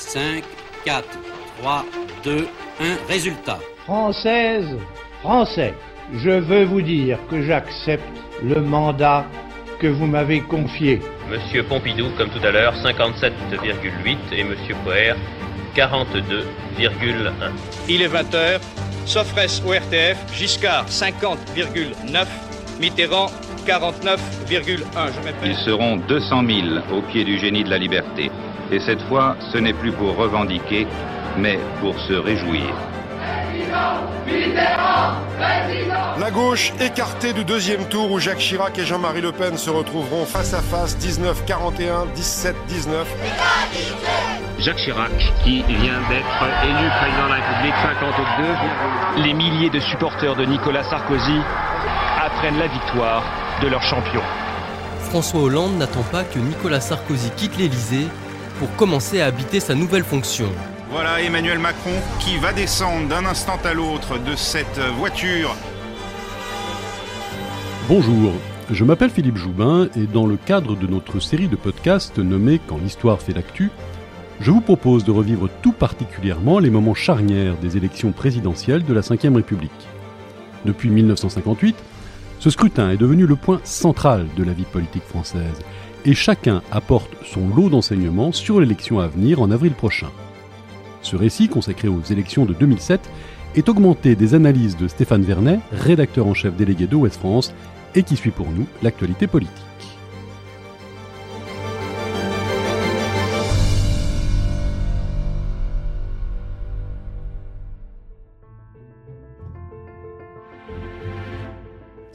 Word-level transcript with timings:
5, 0.00 0.42
4, 0.84 1.04
3, 1.60 1.84
2, 2.24 2.48
1. 2.80 3.08
Résultat. 3.08 3.58
Française, 3.84 4.76
Français, 5.20 5.74
je 6.14 6.30
veux 6.30 6.64
vous 6.64 6.80
dire 6.80 7.18
que 7.30 7.42
j'accepte 7.42 8.02
le 8.42 8.60
mandat 8.62 9.26
que 9.78 9.86
vous 9.86 10.06
m'avez 10.06 10.40
confié. 10.40 11.00
Monsieur 11.30 11.62
Pompidou, 11.62 12.08
comme 12.16 12.30
tout 12.30 12.44
à 12.44 12.50
l'heure, 12.50 12.74
57,8 12.74 14.16
et 14.32 14.44
Monsieur 14.44 14.74
Poher, 14.84 15.14
42,1. 15.76 17.50
Il 17.88 18.02
est 18.02 18.08
20h, 18.08 18.60
Sofres 19.06 19.62
au 19.66 19.72
RTF, 19.72 20.16
Giscard 20.34 20.86
50,9, 20.86 22.26
Mitterrand 22.80 23.26
49,1. 23.66 24.16
Je 25.12 25.46
Ils 25.46 25.56
seront 25.56 25.96
200 25.96 26.42
000 26.46 26.58
au 26.92 27.02
pied 27.02 27.24
du 27.24 27.38
génie 27.38 27.62
de 27.62 27.70
la 27.70 27.78
liberté. 27.78 28.30
Et 28.72 28.78
cette 28.78 29.02
fois, 29.02 29.36
ce 29.52 29.58
n'est 29.58 29.72
plus 29.72 29.92
pour 29.92 30.16
revendiquer, 30.16 30.86
mais 31.36 31.58
pour 31.80 31.98
se 31.98 32.12
réjouir. 32.12 32.72
La 36.18 36.30
gauche 36.30 36.72
écartée 36.80 37.32
du 37.32 37.44
deuxième 37.44 37.86
tour 37.86 38.12
où 38.12 38.20
Jacques 38.20 38.38
Chirac 38.38 38.78
et 38.78 38.84
Jean-Marie 38.84 39.22
Le 39.22 39.32
Pen 39.32 39.56
se 39.56 39.70
retrouveront 39.70 40.24
face 40.24 40.54
à 40.54 40.60
face 40.60 40.96
19-41, 40.98 42.14
17-19. 42.14 42.54
Jacques 44.60 44.76
Chirac, 44.76 45.10
qui 45.42 45.62
vient 45.62 46.00
d'être 46.08 46.44
élu 46.62 46.90
président 47.00 47.24
de 47.24 47.30
la 47.30 47.36
République, 47.36 47.74
52. 49.16 49.22
Les 49.24 49.32
milliers 49.32 49.70
de 49.70 49.80
supporters 49.80 50.36
de 50.36 50.44
Nicolas 50.44 50.84
Sarkozy 50.84 51.40
apprennent 52.24 52.58
la 52.58 52.68
victoire 52.68 53.24
de 53.62 53.68
leur 53.68 53.82
champion. 53.82 54.22
François 55.08 55.40
Hollande 55.40 55.76
n'attend 55.76 56.04
pas 56.12 56.22
que 56.22 56.38
Nicolas 56.38 56.80
Sarkozy 56.80 57.30
quitte 57.30 57.56
l'Élysée 57.56 58.06
pour 58.60 58.76
commencer 58.76 59.22
à 59.22 59.26
habiter 59.26 59.58
sa 59.58 59.74
nouvelle 59.74 60.04
fonction. 60.04 60.44
Voilà 60.90 61.22
Emmanuel 61.22 61.58
Macron 61.58 61.94
qui 62.18 62.36
va 62.36 62.52
descendre 62.52 63.08
d'un 63.08 63.24
instant 63.24 63.58
à 63.64 63.72
l'autre 63.72 64.18
de 64.22 64.36
cette 64.36 64.78
voiture. 64.98 65.56
Bonjour, 67.88 68.34
je 68.70 68.84
m'appelle 68.84 69.08
Philippe 69.08 69.38
Joubin 69.38 69.88
et 69.96 70.06
dans 70.06 70.26
le 70.26 70.36
cadre 70.36 70.76
de 70.76 70.86
notre 70.86 71.20
série 71.20 71.48
de 71.48 71.56
podcasts 71.56 72.18
nommée 72.18 72.60
Quand 72.66 72.76
l'histoire 72.76 73.22
fait 73.22 73.32
l'actu, 73.32 73.70
je 74.40 74.50
vous 74.50 74.60
propose 74.60 75.04
de 75.04 75.10
revivre 75.10 75.48
tout 75.62 75.72
particulièrement 75.72 76.58
les 76.58 76.68
moments 76.68 76.94
charnières 76.94 77.56
des 77.56 77.78
élections 77.78 78.12
présidentielles 78.12 78.84
de 78.84 78.92
la 78.92 79.00
Ve 79.00 79.36
République. 79.36 79.88
Depuis 80.66 80.90
1958, 80.90 81.76
ce 82.38 82.50
scrutin 82.50 82.90
est 82.90 82.98
devenu 82.98 83.24
le 83.24 83.36
point 83.36 83.60
central 83.64 84.26
de 84.36 84.44
la 84.44 84.52
vie 84.52 84.64
politique 84.64 85.04
française 85.04 85.62
et 86.04 86.14
chacun 86.14 86.62
apporte 86.70 87.10
son 87.24 87.48
lot 87.48 87.68
d'enseignements 87.68 88.32
sur 88.32 88.60
l'élection 88.60 89.00
à 89.00 89.06
venir 89.06 89.40
en 89.40 89.50
avril 89.50 89.72
prochain. 89.72 90.10
Ce 91.02 91.16
récit, 91.16 91.48
consacré 91.48 91.88
aux 91.88 92.02
élections 92.02 92.44
de 92.44 92.54
2007, 92.54 93.00
est 93.56 93.68
augmenté 93.68 94.14
des 94.14 94.34
analyses 94.34 94.76
de 94.76 94.88
Stéphane 94.88 95.22
Vernet, 95.22 95.60
rédacteur 95.72 96.26
en 96.26 96.34
chef 96.34 96.54
délégué 96.54 96.86
de 96.86 96.96
Ouest 96.96 97.18
France, 97.18 97.52
et 97.94 98.02
qui 98.02 98.16
suit 98.16 98.30
pour 98.30 98.50
nous 98.50 98.66
l'actualité 98.82 99.26
politique. 99.26 99.69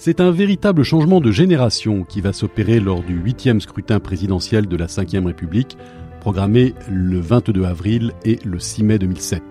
C'est 0.05 0.21
un 0.21 0.29
véritable 0.29 0.83
changement 0.83 1.19
de 1.19 1.31
génération 1.31 2.03
qui 2.03 2.21
va 2.21 2.31
s'opérer 2.31 2.79
lors 2.79 3.01
du 3.01 3.15
huitième 3.15 3.59
scrutin 3.59 3.99
présidentiel 3.99 4.67
de 4.67 4.77
la 4.77 4.85
Ve 4.85 5.25
République, 5.25 5.79
programmé 6.19 6.75
le 6.87 7.19
22 7.19 7.63
avril 7.63 8.11
et 8.23 8.37
le 8.45 8.59
6 8.59 8.83
mai 8.83 8.99
2007. 8.99 9.41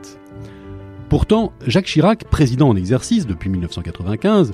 Pourtant, 1.09 1.53
Jacques 1.67 1.87
Chirac, 1.87 2.23
président 2.31 2.69
en 2.69 2.77
exercice 2.77 3.27
depuis 3.27 3.51
1995, 3.51 4.53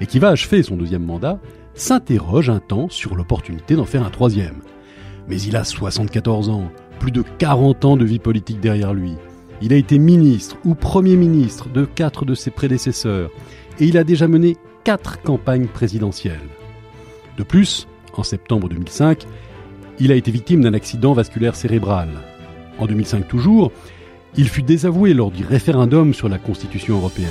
et 0.00 0.06
qui 0.06 0.18
va 0.18 0.30
achever 0.30 0.62
son 0.62 0.78
deuxième 0.78 1.04
mandat, 1.04 1.38
s'interroge 1.74 2.48
un 2.48 2.60
temps 2.60 2.88
sur 2.88 3.14
l'opportunité 3.14 3.74
d'en 3.74 3.84
faire 3.84 4.06
un 4.06 4.10
troisième. 4.10 4.62
Mais 5.28 5.38
il 5.38 5.54
a 5.56 5.64
74 5.64 6.48
ans, 6.48 6.72
plus 6.98 7.12
de 7.12 7.22
40 7.36 7.84
ans 7.84 7.96
de 7.98 8.06
vie 8.06 8.20
politique 8.20 8.60
derrière 8.60 8.94
lui. 8.94 9.16
Il 9.60 9.74
a 9.74 9.76
été 9.76 9.98
ministre 9.98 10.56
ou 10.64 10.74
premier 10.74 11.16
ministre 11.16 11.68
de 11.68 11.84
quatre 11.84 12.24
de 12.24 12.34
ses 12.34 12.50
prédécesseurs, 12.50 13.30
et 13.78 13.84
il 13.84 13.98
a 13.98 14.04
déjà 14.04 14.28
mené 14.28 14.56
quatre 14.84 15.20
campagnes 15.22 15.66
présidentielles. 15.66 16.38
De 17.36 17.42
plus, 17.42 17.86
en 18.14 18.22
septembre 18.22 18.68
2005, 18.68 19.24
il 19.98 20.12
a 20.12 20.14
été 20.14 20.30
victime 20.30 20.62
d'un 20.62 20.74
accident 20.74 21.12
vasculaire 21.12 21.56
cérébral. 21.56 22.08
En 22.78 22.86
2005 22.86 23.28
toujours, 23.28 23.72
il 24.36 24.48
fut 24.48 24.62
désavoué 24.62 25.14
lors 25.14 25.30
du 25.30 25.44
référendum 25.44 26.14
sur 26.14 26.28
la 26.28 26.38
Constitution 26.38 26.96
européenne. 26.96 27.30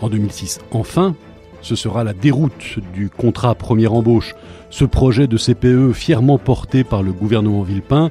En 0.00 0.08
2006, 0.08 0.60
enfin, 0.70 1.14
ce 1.62 1.76
sera 1.76 2.04
la 2.04 2.12
déroute 2.12 2.78
du 2.92 3.08
contrat 3.08 3.54
première 3.54 3.94
embauche, 3.94 4.34
ce 4.70 4.84
projet 4.84 5.26
de 5.26 5.38
CPE 5.38 5.92
fièrement 5.92 6.38
porté 6.38 6.84
par 6.84 7.02
le 7.02 7.12
gouvernement 7.12 7.62
Villepin 7.62 8.10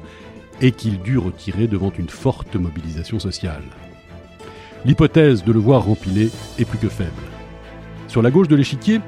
et 0.60 0.72
qu'il 0.72 1.00
dut 1.00 1.18
retirer 1.18 1.66
devant 1.68 1.92
une 1.96 2.08
forte 2.08 2.56
mobilisation 2.56 3.18
sociale. 3.18 3.62
L'hypothèse 4.84 5.44
de 5.44 5.52
le 5.52 5.60
voir 5.60 5.84
rempilé 5.84 6.30
est 6.58 6.64
plus 6.64 6.78
que 6.78 6.88
faible. 6.88 7.10
Sur 8.14 8.22
la 8.22 8.30
gauche 8.30 8.46
de 8.46 8.54
l'échiquier, 8.54 9.00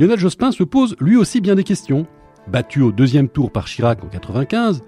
Lionel 0.00 0.18
Jospin 0.18 0.52
se 0.52 0.62
pose 0.62 0.96
lui 1.00 1.18
aussi 1.18 1.42
bien 1.42 1.54
des 1.54 1.64
questions 1.64 2.06
battu 2.46 2.80
au 2.80 2.92
deuxième 2.92 3.28
tour 3.28 3.52
par 3.52 3.66
Chirac 3.66 3.98
en 3.98 4.06
1995, 4.06 4.84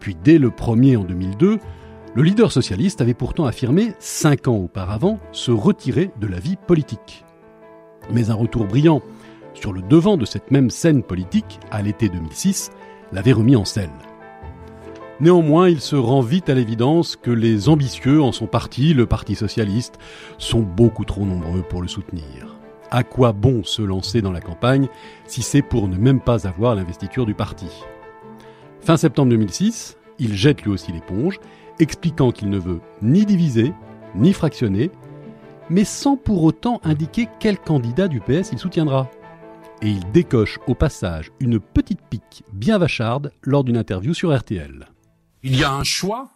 puis 0.00 0.16
dès 0.24 0.38
le 0.38 0.50
premier 0.50 0.96
en 0.96 1.04
2002, 1.04 1.58
le 2.14 2.22
leader 2.22 2.50
socialiste 2.50 3.02
avait 3.02 3.12
pourtant 3.12 3.44
affirmé, 3.44 3.92
cinq 3.98 4.48
ans 4.48 4.56
auparavant, 4.56 5.18
se 5.30 5.50
retirer 5.50 6.10
de 6.22 6.26
la 6.26 6.38
vie 6.38 6.56
politique. 6.56 7.26
Mais 8.10 8.30
un 8.30 8.34
retour 8.34 8.64
brillant 8.64 9.02
sur 9.52 9.74
le 9.74 9.82
devant 9.82 10.16
de 10.16 10.24
cette 10.24 10.50
même 10.50 10.70
scène 10.70 11.02
politique, 11.02 11.60
à 11.70 11.82
l'été 11.82 12.08
2006, 12.08 12.70
l'avait 13.12 13.32
remis 13.32 13.56
en 13.56 13.66
selle. 13.66 13.90
Néanmoins, 15.20 15.68
il 15.68 15.82
se 15.82 15.96
rend 15.96 16.22
vite 16.22 16.48
à 16.48 16.54
l'évidence 16.54 17.16
que 17.16 17.30
les 17.30 17.68
ambitieux 17.68 18.22
en 18.22 18.32
son 18.32 18.46
parti, 18.46 18.94
le 18.94 19.04
Parti 19.04 19.34
socialiste, 19.34 19.98
sont 20.38 20.62
beaucoup 20.62 21.04
trop 21.04 21.26
nombreux 21.26 21.60
pour 21.60 21.82
le 21.82 21.88
soutenir 21.88 22.51
à 22.92 23.04
quoi 23.04 23.32
bon 23.32 23.64
se 23.64 23.80
lancer 23.80 24.20
dans 24.20 24.32
la 24.32 24.42
campagne 24.42 24.88
si 25.26 25.42
c'est 25.42 25.62
pour 25.62 25.88
ne 25.88 25.96
même 25.96 26.20
pas 26.20 26.46
avoir 26.46 26.74
l'investiture 26.74 27.24
du 27.24 27.34
parti 27.34 27.66
Fin 28.82 28.98
septembre 28.98 29.30
2006, 29.30 29.96
il 30.18 30.36
jette 30.36 30.62
lui 30.62 30.70
aussi 30.70 30.92
l'éponge, 30.92 31.40
expliquant 31.78 32.32
qu'il 32.32 32.50
ne 32.50 32.58
veut 32.58 32.80
ni 33.00 33.24
diviser, 33.24 33.72
ni 34.14 34.34
fractionner, 34.34 34.90
mais 35.70 35.84
sans 35.84 36.16
pour 36.16 36.42
autant 36.42 36.80
indiquer 36.84 37.28
quel 37.40 37.58
candidat 37.58 38.08
du 38.08 38.20
PS 38.20 38.50
il 38.52 38.58
soutiendra. 38.58 39.08
Et 39.80 39.88
il 39.88 40.12
décoche 40.12 40.58
au 40.66 40.74
passage 40.74 41.32
une 41.40 41.58
petite 41.58 42.02
pique 42.02 42.44
bien 42.52 42.76
vacharde 42.76 43.32
lors 43.42 43.64
d'une 43.64 43.78
interview 43.78 44.12
sur 44.12 44.36
RTL. 44.36 44.86
Il 45.42 45.56
y 45.56 45.64
a 45.64 45.72
un 45.72 45.84
choix 45.84 46.28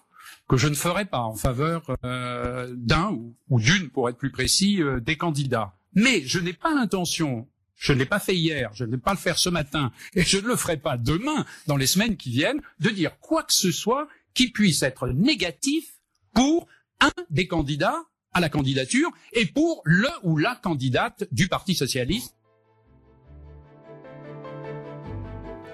que 0.49 0.56
je 0.56 0.69
ne 0.69 0.75
ferai 0.75 1.05
pas 1.05 1.21
en 1.21 1.34
faveur 1.34 1.83
euh, 2.05 2.72
d'un 2.75 3.11
ou, 3.50 3.61
d'une, 3.61 3.91
pour 3.91 4.09
être 4.09 4.16
plus 4.16 4.31
précis, 4.31 4.83
euh, 4.83 5.00
des 5.00 5.16
candidats. 5.16 5.76
Mais 5.97 6.21
je 6.25 6.39
n'ai 6.39 6.53
pas 6.53 6.75
l'intention, 6.75 7.49
je 7.75 7.95
ne 7.95 7.99
l'ai 7.99 8.05
pas 8.05 8.19
fait 8.19 8.37
hier, 8.37 8.71
je 8.75 8.84
ne 8.84 8.93
vais 8.93 8.99
pas 8.99 9.12
le 9.12 9.19
faire 9.19 9.39
ce 9.39 9.49
matin, 9.49 9.91
et 10.15 10.23
je 10.23 10.37
ne 10.39 10.47
le 10.47 10.55
ferai 10.55 10.77
pas 10.77 10.99
demain, 10.99 11.47
dans 11.67 11.79
les 11.79 11.87
semaines 11.87 12.19
qui 12.19 12.31
viennent, 12.31 12.61
de 12.81 12.91
dire 12.91 13.19
quoi 13.19 13.43
que 13.43 13.55
ce 13.55 13.73
soit 13.73 14.07
qui 14.34 14.51
puisse 14.51 14.83
être 14.83 15.09
négatif 15.09 15.95
pour 16.34 16.69
un 17.01 17.12
des 17.31 17.49
candidats 17.49 18.05
à 18.34 18.41
la 18.41 18.51
candidature 18.51 19.11
et 19.33 19.47
pour 19.47 19.81
le 19.84 20.11
ou 20.23 20.37
la 20.37 20.55
candidate 20.55 21.27
du 21.33 21.49
Parti 21.49 21.75
socialiste. 21.75 22.37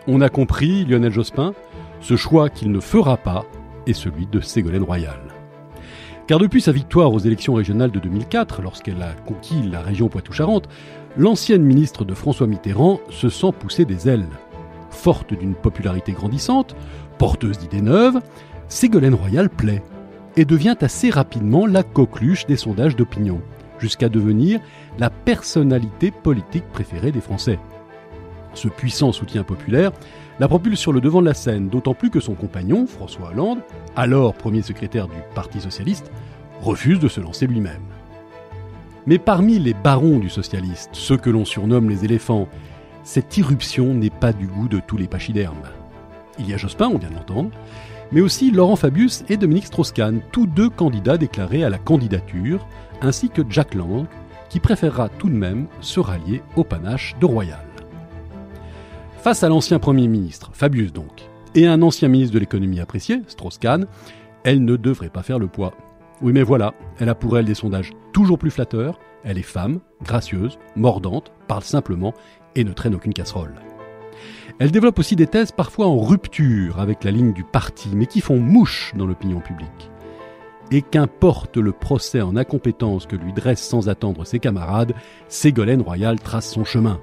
On 0.06 0.20
a 0.20 0.28
compris, 0.28 0.84
Lionel 0.84 1.12
Jospin, 1.12 1.52
ce 2.00 2.16
choix 2.16 2.48
qu'il 2.48 2.70
ne 2.70 2.80
fera 2.80 3.16
pas 3.16 3.44
est 3.86 3.92
celui 3.92 4.26
de 4.28 4.40
Ségolène 4.40 4.84
Royal. 4.84 5.31
Car 6.32 6.38
depuis 6.38 6.62
sa 6.62 6.72
victoire 6.72 7.12
aux 7.12 7.18
élections 7.18 7.52
régionales 7.52 7.90
de 7.90 7.98
2004, 7.98 8.62
lorsqu'elle 8.62 9.02
a 9.02 9.12
conquis 9.26 9.68
la 9.70 9.82
région 9.82 10.08
Poitou-Charentes, 10.08 10.66
l'ancienne 11.18 11.60
ministre 11.62 12.06
de 12.06 12.14
François 12.14 12.46
Mitterrand 12.46 13.00
se 13.10 13.28
sent 13.28 13.50
pousser 13.60 13.84
des 13.84 14.08
ailes. 14.08 14.24
Forte 14.88 15.34
d'une 15.34 15.54
popularité 15.54 16.12
grandissante, 16.12 16.74
porteuse 17.18 17.58
d'idées 17.58 17.82
neuves, 17.82 18.18
Ségolène 18.68 19.12
Royal 19.12 19.50
plaît 19.50 19.82
et 20.38 20.46
devient 20.46 20.76
assez 20.80 21.10
rapidement 21.10 21.66
la 21.66 21.82
coqueluche 21.82 22.46
des 22.46 22.56
sondages 22.56 22.96
d'opinion, 22.96 23.42
jusqu'à 23.78 24.08
devenir 24.08 24.58
la 24.98 25.10
personnalité 25.10 26.10
politique 26.10 26.64
préférée 26.72 27.12
des 27.12 27.20
Français. 27.20 27.58
Ce 28.54 28.68
puissant 28.68 29.12
soutien 29.12 29.44
populaire 29.44 29.92
la 30.40 30.48
propulse 30.48 30.80
sur 30.80 30.92
le 30.92 31.00
devant 31.00 31.20
de 31.20 31.26
la 31.26 31.34
scène, 31.34 31.68
d'autant 31.68 31.94
plus 31.94 32.10
que 32.10 32.20
son 32.20 32.34
compagnon, 32.34 32.86
François 32.86 33.30
Hollande, 33.30 33.60
alors 33.96 34.34
premier 34.34 34.62
secrétaire 34.62 35.08
du 35.08 35.16
Parti 35.34 35.60
socialiste, 35.60 36.10
refuse 36.60 36.98
de 36.98 37.08
se 37.08 37.20
lancer 37.20 37.46
lui-même. 37.46 37.82
Mais 39.06 39.18
parmi 39.18 39.58
les 39.58 39.74
barons 39.74 40.18
du 40.18 40.30
socialiste, 40.30 40.90
ceux 40.92 41.16
que 41.16 41.30
l'on 41.30 41.44
surnomme 41.44 41.90
les 41.90 42.04
éléphants, 42.04 42.48
cette 43.02 43.36
irruption 43.36 43.94
n'est 43.94 44.10
pas 44.10 44.32
du 44.32 44.46
goût 44.46 44.68
de 44.68 44.80
tous 44.80 44.96
les 44.96 45.08
pachydermes. 45.08 45.68
Il 46.38 46.48
y 46.48 46.54
a 46.54 46.56
Jospin, 46.56 46.88
on 46.88 46.98
vient 46.98 47.10
de 47.10 47.14
l'entendre, 47.14 47.50
mais 48.12 48.20
aussi 48.20 48.50
Laurent 48.50 48.76
Fabius 48.76 49.24
et 49.28 49.36
Dominique 49.36 49.66
Strauss-Kahn, 49.66 50.20
tous 50.30 50.46
deux 50.46 50.70
candidats 50.70 51.18
déclarés 51.18 51.64
à 51.64 51.70
la 51.70 51.78
candidature, 51.78 52.66
ainsi 53.00 53.28
que 53.28 53.42
Jack 53.48 53.74
Lang, 53.74 54.06
qui 54.48 54.60
préférera 54.60 55.08
tout 55.08 55.28
de 55.28 55.34
même 55.34 55.66
se 55.80 55.98
rallier 55.98 56.42
au 56.56 56.62
panache 56.62 57.16
de 57.20 57.26
Royal. 57.26 57.71
Face 59.22 59.44
à 59.44 59.48
l'ancien 59.48 59.78
Premier 59.78 60.08
ministre, 60.08 60.50
Fabius 60.52 60.92
donc, 60.92 61.30
et 61.54 61.68
un 61.68 61.80
ancien 61.82 62.08
ministre 62.08 62.34
de 62.34 62.40
l'économie 62.40 62.80
apprécié, 62.80 63.22
Strauss-Kahn, 63.28 63.86
elle 64.42 64.64
ne 64.64 64.74
devrait 64.74 65.10
pas 65.10 65.22
faire 65.22 65.38
le 65.38 65.46
poids. 65.46 65.74
Oui 66.22 66.32
mais 66.32 66.42
voilà, 66.42 66.74
elle 66.98 67.08
a 67.08 67.14
pour 67.14 67.38
elle 67.38 67.44
des 67.44 67.54
sondages 67.54 67.92
toujours 68.12 68.36
plus 68.36 68.50
flatteurs, 68.50 68.98
elle 69.22 69.38
est 69.38 69.42
femme, 69.42 69.78
gracieuse, 70.02 70.58
mordante, 70.74 71.30
parle 71.46 71.62
simplement 71.62 72.14
et 72.56 72.64
ne 72.64 72.72
traîne 72.72 72.96
aucune 72.96 73.14
casserole. 73.14 73.54
Elle 74.58 74.72
développe 74.72 74.98
aussi 74.98 75.14
des 75.14 75.28
thèses 75.28 75.52
parfois 75.52 75.86
en 75.86 76.00
rupture 76.00 76.80
avec 76.80 77.04
la 77.04 77.12
ligne 77.12 77.32
du 77.32 77.44
parti, 77.44 77.90
mais 77.94 78.06
qui 78.06 78.20
font 78.20 78.40
mouche 78.40 78.92
dans 78.96 79.06
l'opinion 79.06 79.38
publique. 79.38 79.92
Et 80.72 80.82
qu'importe 80.82 81.58
le 81.58 81.70
procès 81.70 82.22
en 82.22 82.34
incompétence 82.34 83.06
que 83.06 83.14
lui 83.14 83.32
dressent 83.32 83.68
sans 83.68 83.88
attendre 83.88 84.24
ses 84.24 84.40
camarades, 84.40 84.94
Ségolène 85.28 85.82
Royal 85.82 86.18
trace 86.18 86.50
son 86.50 86.64
chemin. 86.64 86.98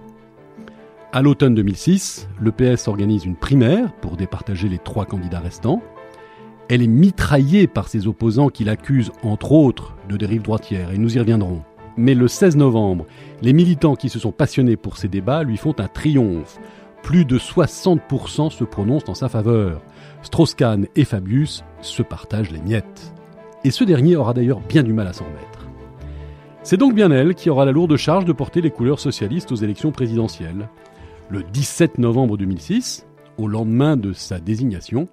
À 1.12 1.24
l'automne 1.24 1.56
2006, 1.56 2.28
le 2.40 2.52
PS 2.52 2.88
organise 2.88 3.26
une 3.26 3.36
primaire 3.36 3.92
pour 3.94 4.16
départager 4.16 4.70
les 4.70 4.78
trois 4.78 5.06
candidats 5.06 5.40
restants. 5.40 5.82
Elle 6.70 6.84
est 6.84 6.88
mitraillée 6.88 7.66
par 7.66 7.88
ses 7.88 8.06
opposants 8.06 8.50
qui 8.50 8.64
l'accusent, 8.64 9.12
entre 9.24 9.54
autres, 9.54 9.96
de 10.08 10.18
dérive 10.18 10.44
droitière, 10.44 10.92
et 10.92 11.00
nous 11.00 11.18
y 11.18 11.20
reviendrons. 11.20 11.64
Mais 11.98 12.14
le 12.14 12.28
16 12.28 12.58
novembre, 12.58 13.08
les 13.42 13.54
militants 13.54 13.96
qui 13.96 14.10
se 14.10 14.20
sont 14.20 14.32
passionnés 14.32 14.78
pour 14.78 14.98
ces 14.98 15.08
débats 15.08 15.42
lui 15.42 15.58
font 15.58 15.74
un 15.80 15.88
triomphe. 15.88 16.60
Plus 17.02 17.26
de 17.26 17.40
60% 17.40 18.52
se 18.52 18.64
prononcent 18.64 19.10
en 19.10 19.16
sa 19.16 19.30
faveur. 19.30 19.82
Strauss-Kahn 20.22 20.86
et 20.96 21.06
Fabius 21.06 21.64
se 21.82 22.04
partagent 22.04 22.52
les 22.52 22.62
miettes. 22.62 23.16
Et 23.64 23.72
ce 23.72 23.84
dernier 23.84 24.16
aura 24.16 24.36
d'ailleurs 24.36 24.60
bien 24.60 24.84
du 24.84 24.94
mal 24.94 25.08
à 25.08 25.14
s'en 25.14 25.26
remettre. 25.26 25.68
C'est 26.62 26.78
donc 26.78 26.94
bien 26.94 27.10
elle 27.10 27.34
qui 27.34 27.50
aura 27.50 27.66
la 27.66 27.72
lourde 27.72 27.98
charge 27.98 28.26
de 28.26 28.34
porter 28.34 28.62
les 28.62 28.70
couleurs 28.70 29.00
socialistes 29.00 29.52
aux 29.52 29.56
élections 29.56 29.92
présidentielles. 29.92 30.70
Le 31.32 31.44
17 31.44 32.00
novembre 32.00 32.38
2006, 32.38 33.06
au 33.38 33.48
lendemain 33.48 33.96
de 33.98 34.14
sa 34.14 34.40
désignation, 34.40 35.08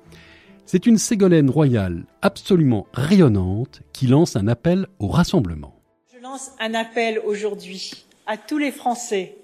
c'est 0.65 0.87
une 0.87 0.97
Ségolène 0.97 1.51
royale 1.51 2.07
absolument 2.23 2.87
rayonnante 2.95 3.83
qui 3.93 4.07
lance 4.07 4.35
un 4.35 4.49
appel 4.49 4.87
au 4.99 5.09
rassemblement. 5.09 5.79
Je 6.15 6.19
lance 6.23 6.53
un 6.59 6.73
appel 6.73 7.21
aujourd'hui 7.27 8.07
à 8.27 8.39
tous 8.39 8.57
les 8.57 8.73
Français, 8.73 9.37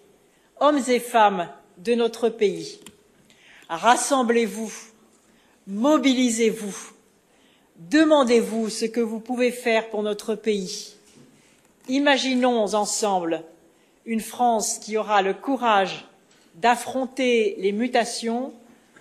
hommes 0.61 0.81
et 0.89 0.99
femmes 0.99 1.47
de 1.77 1.95
notre 1.95 2.31
pays. 2.31 2.81
Rassemblez-vous, 3.69 4.73
mobilisez-vous, 5.67 6.75
demandez-vous 7.91 8.71
ce 8.71 8.87
que 8.87 9.01
vous 9.01 9.21
pouvez 9.21 9.51
faire 9.51 9.91
pour 9.91 10.03
notre 10.03 10.35
pays. 10.35 10.95
Imaginons 11.91 12.75
ensemble 12.75 13.45
une 14.07 14.21
France 14.21 14.79
qui 14.79 14.97
aura 14.97 15.21
le 15.21 15.35
courage 15.35 16.07
d'affronter 16.61 17.57
les 17.59 17.73
mutations 17.73 18.53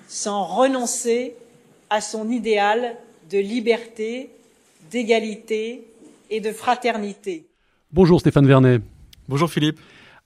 sans 0.07 0.43
renoncer 0.43 1.35
à 1.89 2.01
son 2.01 2.29
idéal 2.29 2.95
de 3.29 3.37
liberté, 3.37 4.29
d'égalité 4.89 5.87
et 6.29 6.39
de 6.39 6.51
fraternité. 6.51 7.45
Bonjour 7.91 8.19
Stéphane 8.19 8.47
Vernet. 8.47 8.81
Bonjour 9.27 9.49
Philippe. 9.49 9.79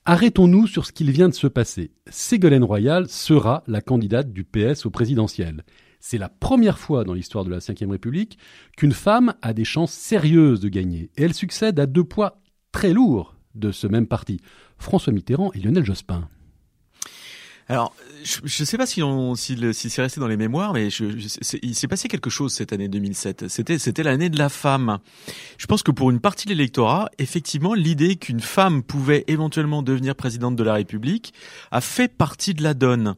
Arrêtons-nous 0.04 0.68
sur 0.68 0.86
ce 0.86 0.92
qu'il 0.92 1.10
vient 1.10 1.28
de 1.28 1.34
se 1.34 1.48
passer. 1.48 1.90
Ségolène 2.08 2.62
Royal 2.62 3.08
sera 3.08 3.64
la 3.66 3.80
candidate 3.80 4.32
du 4.32 4.44
PS 4.44 4.86
au 4.86 4.90
présidentiel. 4.90 5.64
C'est 5.98 6.18
la 6.18 6.28
première 6.28 6.78
fois 6.78 7.02
dans 7.02 7.14
l'histoire 7.14 7.44
de 7.44 7.50
la 7.50 7.58
Ve 7.58 7.90
République 7.90 8.38
qu'une 8.76 8.92
femme 8.92 9.34
a 9.42 9.52
des 9.52 9.64
chances 9.64 9.92
sérieuses 9.92 10.60
de 10.60 10.68
gagner. 10.68 11.10
Et 11.16 11.24
elle 11.24 11.34
succède 11.34 11.80
à 11.80 11.86
deux 11.86 12.04
poids 12.04 12.40
très 12.70 12.92
lourds 12.92 13.34
de 13.56 13.72
ce 13.72 13.88
même 13.88 14.06
parti, 14.06 14.40
François 14.78 15.12
Mitterrand 15.12 15.50
et 15.54 15.58
Lionel 15.58 15.84
Jospin. 15.84 16.28
Alors, 17.68 17.92
je 18.22 18.40
ne 18.42 18.64
sais 18.64 18.78
pas 18.78 18.86
si, 18.86 19.02
on, 19.02 19.34
si, 19.34 19.58
si 19.74 19.90
c'est 19.90 20.00
resté 20.00 20.20
dans 20.20 20.28
les 20.28 20.36
mémoires, 20.36 20.72
mais 20.72 20.88
je, 20.88 21.04
il 21.62 21.74
s'est 21.74 21.88
passé 21.88 22.06
quelque 22.06 22.30
chose 22.30 22.52
cette 22.52 22.72
année 22.72 22.86
2007. 22.86 23.48
C'était, 23.48 23.78
c'était 23.78 24.04
l'année 24.04 24.28
de 24.28 24.38
la 24.38 24.48
femme. 24.48 24.98
Je 25.58 25.66
pense 25.66 25.82
que 25.82 25.90
pour 25.90 26.10
une 26.10 26.20
partie 26.20 26.46
de 26.46 26.50
l'électorat, 26.50 27.10
effectivement, 27.18 27.74
l'idée 27.74 28.14
qu'une 28.16 28.38
femme 28.38 28.84
pouvait 28.84 29.24
éventuellement 29.26 29.82
devenir 29.82 30.14
présidente 30.14 30.54
de 30.54 30.62
la 30.62 30.74
République 30.74 31.34
a 31.72 31.80
fait 31.80 32.06
partie 32.06 32.54
de 32.54 32.62
la 32.62 32.72
donne. 32.72 33.16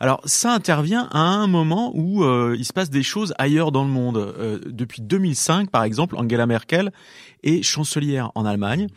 Alors, 0.00 0.22
ça 0.24 0.54
intervient 0.54 1.08
à 1.12 1.20
un 1.20 1.46
moment 1.46 1.92
où 1.94 2.24
euh, 2.24 2.56
il 2.58 2.64
se 2.64 2.72
passe 2.72 2.88
des 2.88 3.02
choses 3.02 3.34
ailleurs 3.36 3.72
dans 3.72 3.84
le 3.84 3.90
monde. 3.90 4.16
Euh, 4.16 4.58
depuis 4.64 5.02
2005, 5.02 5.70
par 5.70 5.84
exemple, 5.84 6.16
Angela 6.16 6.46
Merkel 6.46 6.92
est 7.42 7.62
chancelière 7.62 8.32
en 8.34 8.46
Allemagne. 8.46 8.88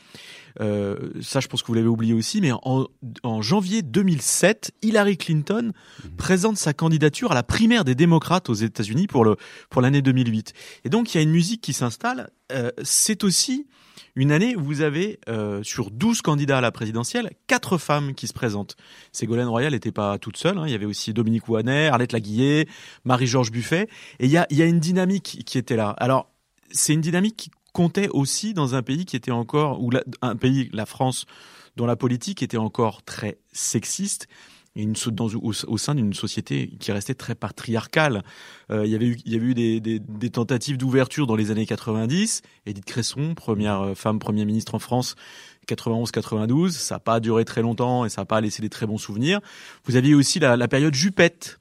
Euh, 0.61 1.11
ça, 1.21 1.39
je 1.39 1.47
pense 1.47 1.61
que 1.61 1.67
vous 1.67 1.73
l'avez 1.73 1.87
oublié 1.87 2.13
aussi, 2.13 2.41
mais 2.41 2.51
en, 2.51 2.87
en, 3.23 3.41
janvier 3.41 3.81
2007, 3.81 4.71
Hillary 4.81 5.17
Clinton 5.17 5.71
mmh. 5.71 6.07
présente 6.17 6.57
sa 6.57 6.73
candidature 6.73 7.31
à 7.31 7.35
la 7.35 7.43
primaire 7.43 7.83
des 7.83 7.95
démocrates 7.95 8.49
aux 8.49 8.53
États-Unis 8.53 9.07
pour 9.07 9.25
le 9.25 9.35
pour 9.69 9.81
l'année 9.81 10.01
2008. 10.01 10.53
Et 10.85 10.89
donc, 10.89 11.13
il 11.13 11.17
y 11.17 11.19
a 11.19 11.23
une 11.23 11.31
musique 11.31 11.61
qui 11.61 11.73
s'installe. 11.73 12.29
Euh, 12.51 12.71
c'est 12.83 13.23
aussi 13.23 13.67
une 14.15 14.31
année 14.31 14.55
où 14.55 14.63
vous 14.63 14.81
avez 14.81 15.19
euh, 15.27 15.61
sur 15.63 15.91
12 15.91 16.21
candidats 16.21 16.59
à 16.59 16.61
la 16.61 16.71
présidentielle, 16.71 17.31
quatre 17.47 17.77
femmes 17.77 18.13
qui 18.13 18.27
se 18.27 18.33
présentent. 18.33 18.77
Ségolène 19.11 19.47
Royal 19.47 19.73
n'était 19.73 19.91
pas 19.91 20.17
toute 20.17 20.37
seule, 20.37 20.57
hein. 20.57 20.63
il 20.65 20.71
y 20.71 20.75
avait 20.75 20.85
aussi 20.85 21.13
Dominique 21.13 21.47
Ouanet, 21.49 21.87
Arlette 21.87 22.13
Laguillet, 22.13 22.67
Marie-Georges 23.03 23.51
Buffet, 23.51 23.87
et 24.19 24.25
il 24.25 24.31
y 24.31 24.37
a, 24.37 24.47
il 24.49 24.57
y 24.57 24.61
a 24.61 24.65
une 24.65 24.79
dynamique 24.79 25.43
qui 25.45 25.57
était 25.57 25.75
là. 25.75 25.89
Alors, 25.97 26.31
c'est 26.71 26.93
une 26.93 27.01
dynamique 27.01 27.35
qui 27.35 27.51
comptait 27.75 28.07
aussi 28.07 28.53
dans 28.53 28.73
un 28.73 28.81
pays 28.81 29.03
qui 29.03 29.17
était 29.17 29.31
encore, 29.31 29.83
ou 29.83 29.89
un 30.21 30.35
pays, 30.37 30.69
la 30.71 30.85
France, 30.85 31.25
dont 31.75 31.85
la 31.85 31.97
politique 31.97 32.41
était 32.41 32.57
encore 32.57 33.03
très 33.03 33.37
sexiste. 33.51 34.27
Et 34.77 34.83
une, 34.83 34.93
dans, 35.11 35.27
au, 35.27 35.77
sein 35.77 35.95
d'une 35.95 36.13
société 36.13 36.69
qui 36.79 36.91
restait 36.93 37.15
très 37.15 37.35
patriarcale. 37.35 38.23
Euh, 38.71 38.85
il 38.85 38.91
y 38.91 38.95
avait 38.95 39.07
eu, 39.07 39.17
il 39.25 39.33
y 39.33 39.35
avait 39.35 39.45
eu 39.45 39.53
des, 39.53 40.29
tentatives 40.29 40.77
d'ouverture 40.77 41.27
dans 41.27 41.35
les 41.35 41.51
années 41.51 41.65
90. 41.65 42.41
Edith 42.65 42.85
Cresson, 42.85 43.35
première 43.35 43.81
euh, 43.81 43.93
femme 43.93 44.19
Premier 44.19 44.45
ministre 44.45 44.75
en 44.75 44.79
France, 44.79 45.15
91-92. 45.67 46.71
Ça 46.71 46.95
n'a 46.95 46.99
pas 46.99 47.19
duré 47.19 47.43
très 47.43 47.61
longtemps 47.61 48.05
et 48.05 48.09
ça 48.09 48.21
n'a 48.21 48.25
pas 48.25 48.39
laissé 48.39 48.61
des 48.61 48.69
très 48.69 48.85
bons 48.85 48.97
souvenirs. 48.97 49.41
Vous 49.85 49.97
aviez 49.97 50.13
aussi 50.13 50.39
la, 50.39 50.55
la 50.57 50.67
période 50.69 50.93
Juppette, 50.93 51.59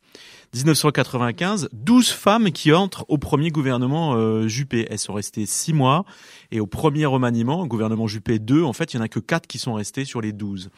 1995, 0.54 1.68
12 1.72 2.10
femmes 2.10 2.52
qui 2.52 2.72
entrent 2.72 3.04
au 3.08 3.18
premier 3.18 3.50
gouvernement 3.50 4.14
euh, 4.14 4.46
Juppé. 4.46 4.86
Elles 4.88 5.00
sont 5.00 5.12
restées 5.12 5.46
6 5.46 5.72
mois 5.72 6.04
et 6.52 6.60
au 6.60 6.66
premier 6.66 7.06
remaniement, 7.06 7.66
gouvernement 7.66 8.06
Juppé 8.06 8.38
2, 8.38 8.62
en 8.62 8.72
fait, 8.72 8.94
il 8.94 8.98
y 8.98 9.00
en 9.00 9.02
a 9.02 9.08
que 9.08 9.18
4 9.18 9.48
qui 9.48 9.58
sont 9.58 9.74
restés 9.74 10.04
sur 10.04 10.20
les 10.20 10.32
12. 10.32 10.70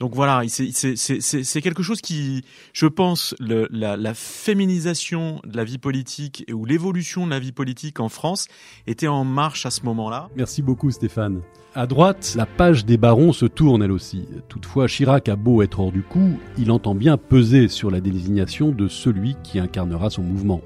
Donc 0.00 0.14
voilà, 0.14 0.42
c'est 0.48 1.62
quelque 1.62 1.82
chose 1.82 2.00
qui, 2.00 2.44
je 2.72 2.86
pense, 2.86 3.34
la, 3.38 3.96
la, 3.96 4.14
féminisation 4.14 5.40
de 5.44 5.56
la 5.56 5.64
vie 5.64 5.78
politique 5.78 6.44
ou 6.52 6.64
l'évolution 6.64 7.26
de 7.26 7.30
la 7.30 7.38
vie 7.38 7.52
politique 7.52 8.00
en 8.00 8.08
France 8.08 8.48
était 8.86 9.06
en 9.06 9.24
marche 9.24 9.66
à 9.66 9.70
ce 9.70 9.82
moment-là. 9.84 10.28
Merci 10.36 10.62
beaucoup 10.62 10.90
Stéphane. 10.90 11.42
À 11.76 11.86
droite, 11.86 12.34
la 12.36 12.46
page 12.46 12.84
des 12.84 12.96
barons 12.96 13.32
se 13.32 13.46
tourne 13.46 13.82
elle 13.82 13.92
aussi. 13.92 14.28
Toutefois, 14.48 14.86
Chirac 14.86 15.28
a 15.28 15.36
beau 15.36 15.62
être 15.62 15.80
hors 15.80 15.90
du 15.90 16.02
coup, 16.02 16.38
il 16.56 16.70
entend 16.70 16.94
bien 16.94 17.16
peser 17.16 17.68
sur 17.68 17.90
la 17.90 18.00
désignation 18.00 18.70
de 18.70 18.88
celui 18.88 19.36
qui 19.42 19.58
incarnera 19.58 20.10
son 20.10 20.22
mouvement. 20.22 20.60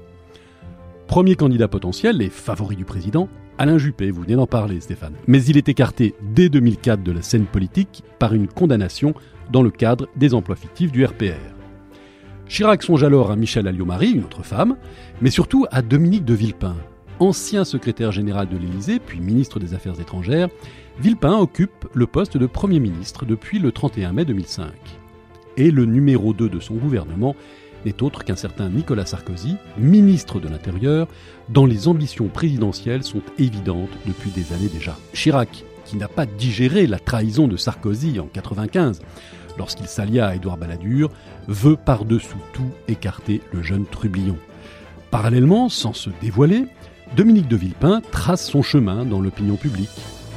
Premier 1.07 1.35
candidat 1.35 1.67
potentiel 1.67 2.21
et 2.21 2.29
favori 2.29 2.75
du 2.75 2.85
président, 2.85 3.29
Alain 3.61 3.77
Juppé, 3.77 4.09
vous 4.09 4.21
venez 4.21 4.37
d'en 4.37 4.47
parler 4.47 4.79
Stéphane. 4.79 5.15
Mais 5.27 5.43
il 5.43 5.57
est 5.57 5.67
écarté 5.67 6.15
dès 6.21 6.47
2004 6.47 7.03
de 7.03 7.11
la 7.11 7.21
scène 7.21 7.43
politique 7.43 8.05
par 8.17 8.33
une 8.33 8.47
condamnation 8.47 9.13
dans 9.51 9.61
le 9.61 9.69
cadre 9.69 10.07
des 10.15 10.33
emplois 10.33 10.55
fictifs 10.55 10.93
du 10.93 11.03
RPR. 11.03 11.35
Chirac 12.47 12.81
songe 12.83 13.03
alors 13.03 13.31
à 13.31 13.35
Michel 13.35 13.67
Alliot-Marie, 13.67 14.11
une 14.11 14.23
autre 14.23 14.43
femme, 14.43 14.77
mais 15.19 15.29
surtout 15.29 15.65
à 15.71 15.81
Dominique 15.81 16.23
de 16.23 16.33
Villepin, 16.33 16.77
ancien 17.19 17.65
secrétaire 17.65 18.13
général 18.13 18.47
de 18.47 18.55
l'Élysée 18.55 18.99
puis 18.99 19.19
ministre 19.19 19.59
des 19.59 19.73
Affaires 19.73 19.99
étrangères, 19.99 20.47
Villepin 21.01 21.35
occupe 21.37 21.85
le 21.93 22.07
poste 22.07 22.37
de 22.37 22.45
Premier 22.45 22.79
ministre 22.79 23.25
depuis 23.25 23.59
le 23.59 23.73
31 23.73 24.13
mai 24.13 24.23
2005. 24.23 24.71
Et 25.57 25.69
le 25.69 25.83
numéro 25.83 26.31
2 26.31 26.47
de 26.47 26.61
son 26.61 26.75
gouvernement 26.75 27.35
n'est 27.85 28.03
autre 28.03 28.23
qu'un 28.23 28.35
certain 28.35 28.69
Nicolas 28.69 29.05
Sarkozy, 29.05 29.55
ministre 29.77 30.39
de 30.39 30.47
l'Intérieur, 30.47 31.07
dont 31.49 31.65
les 31.65 31.87
ambitions 31.87 32.27
présidentielles 32.27 33.03
sont 33.03 33.21
évidentes 33.37 33.89
depuis 34.05 34.31
des 34.31 34.53
années 34.53 34.69
déjà. 34.69 34.97
Chirac, 35.13 35.63
qui 35.85 35.97
n'a 35.97 36.07
pas 36.07 36.25
digéré 36.25 36.85
la 36.87 36.99
trahison 36.99 37.47
de 37.47 37.57
Sarkozy 37.57 38.19
en 38.19 38.27
95, 38.27 39.01
lorsqu'il 39.57 39.87
s'allia 39.87 40.27
à 40.27 40.35
Édouard 40.35 40.57
Balladur, 40.57 41.09
veut 41.47 41.75
par-dessous 41.75 42.37
tout 42.53 42.71
écarter 42.87 43.41
le 43.51 43.63
jeune 43.63 43.85
Trublion. 43.85 44.37
Parallèlement, 45.11 45.69
sans 45.69 45.93
se 45.93 46.11
dévoiler, 46.21 46.65
Dominique 47.15 47.47
de 47.47 47.55
Villepin 47.55 48.01
trace 48.11 48.47
son 48.47 48.61
chemin 48.61 49.03
dans 49.03 49.19
l'opinion 49.19 49.55
publique. 49.55 49.89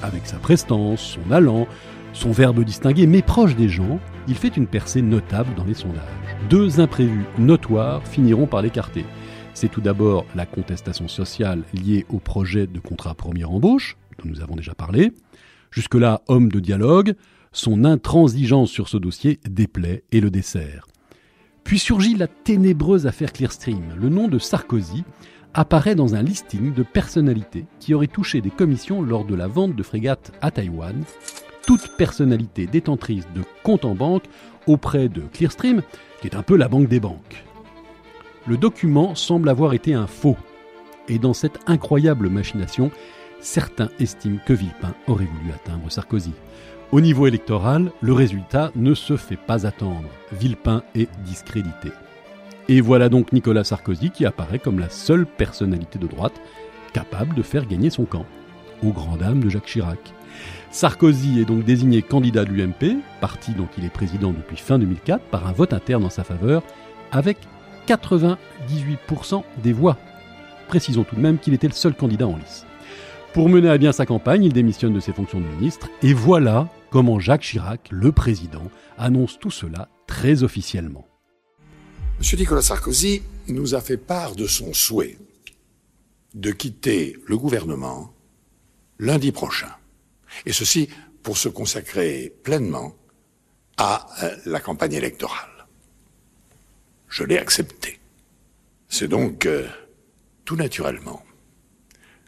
Avec 0.02 0.26
sa 0.26 0.38
prestance, 0.38 1.00
son 1.00 1.30
allant, 1.30 1.66
Son 2.12 2.30
verbe 2.30 2.62
distingué 2.62 3.06
mais 3.06 3.22
proche 3.22 3.56
des 3.56 3.68
gens, 3.68 3.98
il 4.28 4.34
fait 4.34 4.56
une 4.56 4.66
percée 4.66 5.02
notable 5.02 5.54
dans 5.54 5.64
les 5.64 5.74
sondages. 5.74 6.02
Deux 6.50 6.80
imprévus 6.80 7.24
notoires 7.38 8.06
finiront 8.06 8.46
par 8.46 8.62
l'écarter. 8.62 9.04
C'est 9.54 9.68
tout 9.68 9.80
d'abord 9.80 10.26
la 10.34 10.46
contestation 10.46 11.08
sociale 11.08 11.62
liée 11.72 12.06
au 12.10 12.18
projet 12.18 12.66
de 12.66 12.80
contrat 12.80 13.14
première 13.14 13.50
embauche, 13.50 13.96
dont 14.18 14.28
nous 14.28 14.40
avons 14.40 14.56
déjà 14.56 14.74
parlé. 14.74 15.12
Jusque-là, 15.70 16.22
homme 16.28 16.50
de 16.50 16.60
dialogue, 16.60 17.14
son 17.52 17.84
intransigeance 17.84 18.70
sur 18.70 18.88
ce 18.88 18.96
dossier 18.98 19.40
déplaît 19.48 20.04
et 20.12 20.20
le 20.20 20.30
dessert. 20.30 20.86
Puis 21.64 21.78
surgit 21.78 22.14
la 22.14 22.26
ténébreuse 22.26 23.06
affaire 23.06 23.32
Clearstream. 23.32 23.94
Le 23.96 24.08
nom 24.08 24.28
de 24.28 24.38
Sarkozy 24.38 25.04
apparaît 25.54 25.94
dans 25.94 26.14
un 26.14 26.22
listing 26.22 26.72
de 26.72 26.82
personnalités 26.82 27.66
qui 27.78 27.94
auraient 27.94 28.06
touché 28.06 28.40
des 28.40 28.50
commissions 28.50 29.02
lors 29.02 29.24
de 29.24 29.34
la 29.34 29.48
vente 29.48 29.76
de 29.76 29.82
frégates 29.82 30.32
à 30.40 30.50
Taïwan. 30.50 31.04
Toute 31.66 31.96
personnalité 31.96 32.66
détentrice 32.66 33.26
de 33.34 33.42
compte 33.62 33.84
en 33.84 33.94
banque 33.94 34.24
auprès 34.66 35.08
de 35.08 35.22
Clearstream, 35.32 35.82
qui 36.20 36.26
est 36.26 36.36
un 36.36 36.42
peu 36.42 36.56
la 36.56 36.68
banque 36.68 36.88
des 36.88 37.00
banques. 37.00 37.44
Le 38.46 38.56
document 38.56 39.14
semble 39.14 39.48
avoir 39.48 39.72
été 39.72 39.94
un 39.94 40.06
faux. 40.06 40.36
Et 41.08 41.18
dans 41.18 41.34
cette 41.34 41.58
incroyable 41.66 42.28
machination, 42.28 42.90
certains 43.40 43.88
estiment 44.00 44.40
que 44.46 44.52
Villepin 44.52 44.94
aurait 45.06 45.26
voulu 45.26 45.52
atteindre 45.52 45.90
Sarkozy. 45.90 46.32
Au 46.90 47.00
niveau 47.00 47.26
électoral, 47.26 47.92
le 48.00 48.12
résultat 48.12 48.70
ne 48.74 48.94
se 48.94 49.16
fait 49.16 49.36
pas 49.36 49.66
attendre. 49.66 50.08
Villepin 50.32 50.82
est 50.94 51.08
discrédité. 51.24 51.90
Et 52.68 52.80
voilà 52.80 53.08
donc 53.08 53.32
Nicolas 53.32 53.64
Sarkozy 53.64 54.10
qui 54.10 54.26
apparaît 54.26 54.58
comme 54.58 54.78
la 54.78 54.90
seule 54.90 55.26
personnalité 55.26 55.98
de 55.98 56.06
droite 56.06 56.40
capable 56.92 57.34
de 57.34 57.42
faire 57.42 57.66
gagner 57.66 57.90
son 57.90 58.04
camp, 58.04 58.26
aux 58.84 58.92
grand 58.92 59.16
dames 59.16 59.42
de 59.42 59.48
Jacques 59.48 59.66
Chirac. 59.66 60.12
Sarkozy 60.70 61.40
est 61.40 61.44
donc 61.44 61.64
désigné 61.64 62.02
candidat 62.02 62.44
de 62.44 62.50
l'UMP, 62.50 63.02
parti 63.20 63.52
dont 63.52 63.68
il 63.76 63.84
est 63.84 63.90
président 63.90 64.32
depuis 64.32 64.56
fin 64.56 64.78
2004, 64.78 65.24
par 65.24 65.46
un 65.46 65.52
vote 65.52 65.72
interne 65.72 66.04
en 66.04 66.10
sa 66.10 66.24
faveur, 66.24 66.62
avec 67.10 67.36
98% 67.86 69.42
des 69.62 69.72
voix. 69.72 69.98
Précisons 70.68 71.04
tout 71.04 71.16
de 71.16 71.20
même 71.20 71.38
qu'il 71.38 71.54
était 71.54 71.66
le 71.66 71.74
seul 71.74 71.94
candidat 71.94 72.26
en 72.26 72.36
lice. 72.36 72.64
Pour 73.34 73.48
mener 73.48 73.68
à 73.68 73.78
bien 73.78 73.92
sa 73.92 74.06
campagne, 74.06 74.44
il 74.44 74.52
démissionne 74.52 74.92
de 74.92 75.00
ses 75.00 75.12
fonctions 75.12 75.40
de 75.40 75.46
ministre, 75.46 75.88
et 76.02 76.14
voilà 76.14 76.68
comment 76.90 77.18
Jacques 77.18 77.42
Chirac, 77.42 77.88
le 77.90 78.12
président, 78.12 78.70
annonce 78.98 79.38
tout 79.38 79.50
cela 79.50 79.88
très 80.06 80.42
officiellement. 80.42 81.06
M. 82.20 82.38
Nicolas 82.38 82.62
Sarkozy 82.62 83.22
nous 83.48 83.74
a 83.74 83.80
fait 83.80 83.96
part 83.96 84.36
de 84.36 84.46
son 84.46 84.72
souhait 84.72 85.18
de 86.34 86.50
quitter 86.50 87.16
le 87.26 87.36
gouvernement 87.36 88.12
lundi 88.98 89.32
prochain. 89.32 89.68
Et 90.46 90.52
ceci 90.52 90.88
pour 91.22 91.36
se 91.36 91.48
consacrer 91.48 92.34
pleinement 92.42 92.94
à 93.76 94.06
euh, 94.22 94.36
la 94.46 94.60
campagne 94.60 94.92
électorale. 94.94 95.66
Je 97.08 97.24
l'ai 97.24 97.38
accepté. 97.38 98.00
C'est 98.88 99.08
donc 99.08 99.46
euh, 99.46 99.66
tout 100.44 100.56
naturellement 100.56 101.22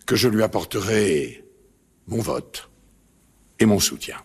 que 0.06 0.16
je 0.16 0.28
lui 0.28 0.42
apporterai 0.42 1.44
mon 2.06 2.18
vote 2.18 2.70
et 3.58 3.66
mon 3.66 3.80
soutien. 3.80 4.16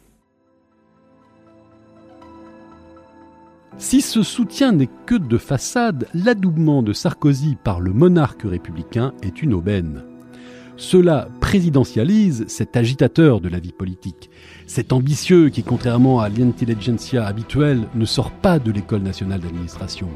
Si 3.78 4.02
ce 4.02 4.24
soutien 4.24 4.74
n'est 4.74 4.90
que 5.06 5.16
de 5.16 5.38
façade, 5.38 6.10
l'adoubement 6.14 6.84
de 6.84 6.92
Sarkozy 6.92 7.56
par 7.64 7.80
le 7.80 7.94
monarque 7.94 8.44
républicain 8.44 9.14
est 9.22 9.42
une 9.42 9.54
aubaine. 9.54 10.09
Cela 10.80 11.28
présidentialise 11.42 12.46
cet 12.48 12.78
agitateur 12.78 13.42
de 13.42 13.50
la 13.50 13.60
vie 13.60 13.74
politique, 13.74 14.30
cet 14.66 14.94
ambitieux 14.94 15.50
qui, 15.50 15.62
contrairement 15.62 16.22
à 16.22 16.30
l'intelligentsia 16.30 17.26
habituelle, 17.26 17.82
ne 17.96 18.06
sort 18.06 18.32
pas 18.32 18.60
de 18.60 18.72
l'école 18.72 19.02
nationale 19.02 19.42
d'administration. 19.42 20.08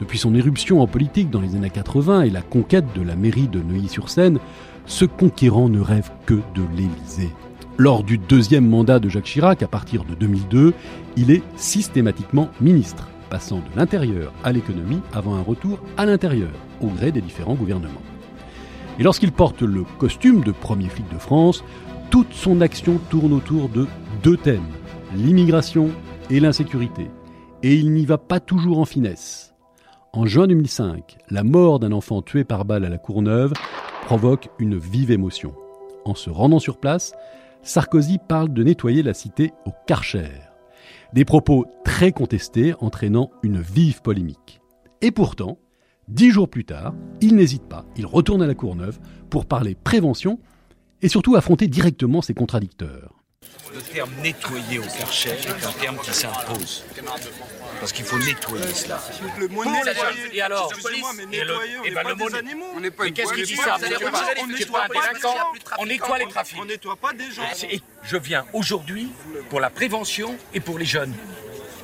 Depuis 0.00 0.16
son 0.16 0.34
éruption 0.34 0.80
en 0.80 0.86
politique 0.86 1.28
dans 1.28 1.42
les 1.42 1.56
années 1.56 1.68
80 1.68 2.22
et 2.22 2.30
la 2.30 2.40
conquête 2.40 2.86
de 2.94 3.02
la 3.02 3.16
mairie 3.16 3.48
de 3.48 3.60
Neuilly-sur-Seine, 3.60 4.38
ce 4.86 5.04
conquérant 5.04 5.68
ne 5.68 5.80
rêve 5.80 6.10
que 6.24 6.40
de 6.54 6.62
l'Élysée. 6.74 7.30
Lors 7.76 8.02
du 8.02 8.16
deuxième 8.16 8.66
mandat 8.66 8.98
de 8.98 9.10
Jacques 9.10 9.24
Chirac, 9.24 9.62
à 9.62 9.68
partir 9.68 10.04
de 10.04 10.14
2002, 10.14 10.72
il 11.18 11.30
est 11.30 11.42
systématiquement 11.56 12.48
ministre, 12.62 13.10
passant 13.28 13.58
de 13.58 13.76
l'intérieur 13.76 14.32
à 14.42 14.52
l'économie 14.52 15.00
avant 15.12 15.34
un 15.34 15.42
retour 15.42 15.80
à 15.98 16.06
l'intérieur, 16.06 16.50
au 16.80 16.86
gré 16.86 17.12
des 17.12 17.20
différents 17.20 17.56
gouvernements. 17.56 18.11
Et 18.98 19.02
lorsqu'il 19.02 19.32
porte 19.32 19.62
le 19.62 19.84
costume 19.98 20.42
de 20.42 20.52
premier 20.52 20.88
flic 20.88 21.08
de 21.12 21.18
France, 21.18 21.64
toute 22.10 22.32
son 22.32 22.60
action 22.60 22.98
tourne 23.10 23.32
autour 23.32 23.68
de 23.68 23.86
deux 24.22 24.36
thèmes, 24.36 24.68
l'immigration 25.14 25.90
et 26.30 26.40
l'insécurité. 26.40 27.10
Et 27.62 27.74
il 27.74 27.92
n'y 27.92 28.04
va 28.04 28.18
pas 28.18 28.40
toujours 28.40 28.78
en 28.78 28.84
finesse. 28.84 29.54
En 30.12 30.26
juin 30.26 30.46
2005, 30.46 31.16
la 31.30 31.42
mort 31.42 31.78
d'un 31.78 31.92
enfant 31.92 32.20
tué 32.20 32.44
par 32.44 32.66
balle 32.66 32.84
à 32.84 32.90
la 32.90 32.98
Courneuve 32.98 33.54
provoque 34.04 34.50
une 34.58 34.76
vive 34.76 35.10
émotion. 35.10 35.54
En 36.04 36.14
se 36.14 36.28
rendant 36.28 36.58
sur 36.58 36.78
place, 36.78 37.12
Sarkozy 37.62 38.18
parle 38.18 38.52
de 38.52 38.62
nettoyer 38.62 39.02
la 39.02 39.14
cité 39.14 39.52
au 39.64 39.70
Karcher. 39.86 40.28
Des 41.14 41.24
propos 41.24 41.64
très 41.84 42.12
contestés 42.12 42.74
entraînant 42.80 43.30
une 43.42 43.60
vive 43.60 44.02
polémique. 44.02 44.60
Et 45.00 45.12
pourtant, 45.12 45.58
dix 46.12 46.30
jours 46.30 46.48
plus 46.48 46.64
tard, 46.64 46.94
il 47.20 47.34
n'hésite 47.36 47.64
pas, 47.68 47.84
il 47.96 48.06
retourne 48.06 48.42
à 48.42 48.46
la 48.46 48.54
Courneuve 48.54 48.98
pour 49.30 49.46
parler 49.46 49.74
prévention 49.74 50.38
et 51.00 51.08
surtout 51.08 51.36
affronter 51.36 51.66
directement 51.68 52.22
ses 52.22 52.34
contradicteurs. 52.34 53.14
Le 53.74 53.80
terme 53.80 54.10
nettoyer 54.22 54.78
au 54.78 54.82
Karcher 54.82 55.30
est 55.30 55.66
un 55.66 55.72
terme 55.72 55.96
qui 56.02 56.12
s'impose. 56.12 56.84
Parce 57.80 57.92
qu'il 57.92 58.04
faut 58.04 58.18
nettoyer 58.18 58.66
cela. 58.74 59.00
Le 59.38 59.48
mot 59.48 59.64
Bon, 59.64 59.70
nettoyer, 59.72 60.36
et 60.36 60.42
alors 60.42 60.70
excusez-moi, 60.72 61.10
mais 61.16 61.22
Et 61.36 61.40
le- 61.40 61.52
nettoyer, 61.52 61.78
on 61.80 61.84
et 61.84 61.88
n'est 61.88 61.94
ben, 61.94 62.02
pas 62.02 62.08
le 62.10 62.14
mot 62.16 62.34
animaux. 62.36 62.64
On 62.76 62.80
n'est 62.80 62.90
pas 62.90 63.06
une- 63.06 63.14
Qu'est-ce 63.14 63.32
qui 63.32 63.42
dit 63.42 63.56
ça 63.56 63.76
On 63.78 63.88
nettoie 63.88 64.10
pas- 64.10 64.18
que 64.34 64.40
on 64.42 64.46
tu 64.46 64.52
nettoie 64.52 64.88
des 64.88 65.20
gens. 65.20 65.34
on 65.78 65.84
les 65.84 65.98
trafics. 66.28 66.58
On 66.60 66.64
nettoie 66.66 66.96
pas 66.96 67.12
des 67.14 67.30
gens. 67.30 67.42
Je 68.04 68.16
viens 68.18 68.44
aujourd'hui 68.52 69.10
pour 69.48 69.58
la 69.60 69.70
prévention 69.70 70.36
et 70.54 70.60
pour 70.60 70.78
les 70.78 70.84
jeunes. 70.84 71.14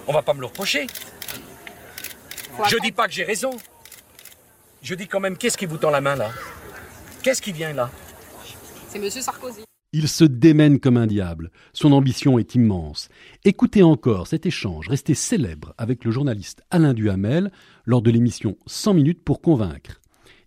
On 0.06 0.12
va 0.12 0.23
pas 0.23 0.35
me 0.35 0.40
le 0.40 0.47
reprocher. 0.47 0.87
Je 2.68 2.76
dis 2.82 2.92
pas 2.92 3.06
que 3.08 3.12
j'ai 3.14 3.25
raison. 3.25 3.50
Je 4.82 4.94
dis 4.94 5.08
quand 5.08 5.20
même, 5.20 5.37
qu'est-ce 5.37 5.58
qui 5.58 5.66
vous 5.66 5.76
tend 5.76 5.90
la 5.90 6.00
main 6.00 6.16
là? 6.16 6.30
Qu'est-ce 7.23 7.42
qui 7.42 7.52
vient 7.52 7.73
là? 7.73 7.90
C'est 8.88 8.99
Monsieur 8.99 9.20
Sarkozy. 9.20 9.62
Il 9.92 10.08
se 10.08 10.25
démène 10.25 10.80
comme 10.80 10.97
un 10.97 11.06
diable. 11.06 11.50
Son 11.73 11.92
ambition 11.92 12.38
est 12.38 12.54
immense. 12.54 13.08
Écoutez 13.44 13.82
encore 13.82 14.26
cet 14.26 14.47
échange 14.47 14.88
resté 14.88 15.14
célèbre 15.14 15.75
avec 15.78 16.04
le 16.04 16.11
journaliste 16.11 16.62
Alain 16.70 16.94
Duhamel 16.94 17.50
lors 17.87 18.02
de 18.02 18.11
l'émission 18.11 18.56
100 18.66 18.94
minutes 18.94 19.25
pour 19.25 19.40
convaincre. 19.40 20.00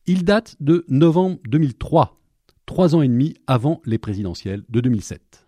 Il 0.06 0.24
date 0.24 0.56
de 0.60 0.86
novembre 0.88 1.40
2003, 1.48 2.18
trois 2.66 2.96
ans 2.96 3.02
et 3.02 3.08
demi 3.08 3.36
avant 3.48 3.82
les 3.86 3.98
présidentielles 3.98 4.64
de 4.70 4.80
2007. 4.80 5.46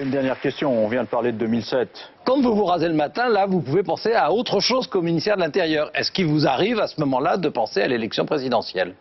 Une 0.00 0.10
dernière 0.10 0.40
question, 0.40 0.84
on 0.84 0.88
vient 0.88 1.04
de 1.04 1.08
parler 1.08 1.32
de 1.32 1.36
2007. 1.38 1.88
Quand 2.24 2.40
vous 2.40 2.54
vous 2.54 2.64
rasez 2.64 2.88
le 2.88 2.94
matin, 2.94 3.28
là, 3.28 3.44
vous 3.44 3.60
pouvez 3.60 3.82
penser 3.82 4.12
à 4.12 4.32
autre 4.32 4.60
chose 4.60 4.86
qu'au 4.86 5.02
ministère 5.02 5.36
de 5.36 5.42
l'Intérieur. 5.42 5.90
Est-ce 5.94 6.10
qu'il 6.10 6.26
vous 6.26 6.46
arrive 6.46 6.78
à 6.80 6.86
ce 6.86 6.98
moment-là 7.00 7.36
de 7.36 7.48
penser 7.50 7.82
à 7.82 7.88
l'élection 7.88 8.24
présidentielle? 8.24 8.94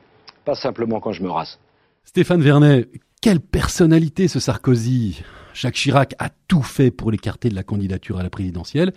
Pas 0.44 0.56
simplement 0.56 1.00
quand 1.00 1.14
je 1.14 1.24
me 1.24 1.30
rase. 1.30 1.60
Stéphane 2.04 2.42
Vernet, 2.42 2.90
quelle 3.22 3.40
personnalité 3.40 4.28
ce 4.28 4.42
Sarkozy? 4.42 5.24
Jacques 5.54 5.76
Chirac 5.76 6.14
a 6.20 6.30
tout 6.50 6.64
fait 6.64 6.92
pour 6.92 7.10
l'écarter 7.10 7.48
de 7.48 7.56
la 7.56 7.64
candidature 7.64 8.20
à 8.20 8.24
la 8.24 8.30
présidentielle, 8.30 8.92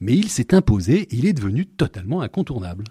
mais 0.00 0.12
il 0.12 0.28
s'est 0.28 0.52
imposé 0.54 1.02
et 1.02 1.14
il 1.14 1.26
est 1.26 1.32
devenu 1.32 1.64
totalement 1.64 2.20
incontournable. 2.20 2.84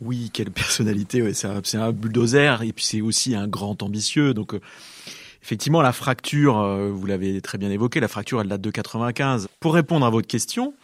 Oui, 0.00 0.30
quelle 0.32 0.50
personnalité, 0.50 1.22
ouais, 1.22 1.34
c'est 1.34 1.48
un, 1.48 1.60
c'est 1.62 1.78
un 1.78 1.92
bulldozer 1.92 2.62
et 2.62 2.72
puis 2.72 2.84
c'est 2.84 3.00
aussi 3.00 3.36
un 3.36 3.46
grand 3.46 3.82
ambitieux. 3.82 4.34
Donc 4.34 4.54
euh, 4.54 4.60
effectivement, 5.48 5.80
la 5.80 5.94
fracture, 5.94 6.58
euh, 6.58 6.90
vous 6.90 7.06
l'avez 7.06 7.40
très 7.40 7.56
bien 7.56 7.70
évoqué, 7.70 8.00
la 8.00 8.08
fracture 8.08 8.42
elle 8.42 8.48
date 8.48 8.60
de 8.60 8.70
95. 8.70 9.48
Pour 9.60 9.72
répondre 9.72 10.04
à 10.04 10.10
votre 10.10 10.26
question, 10.26 10.74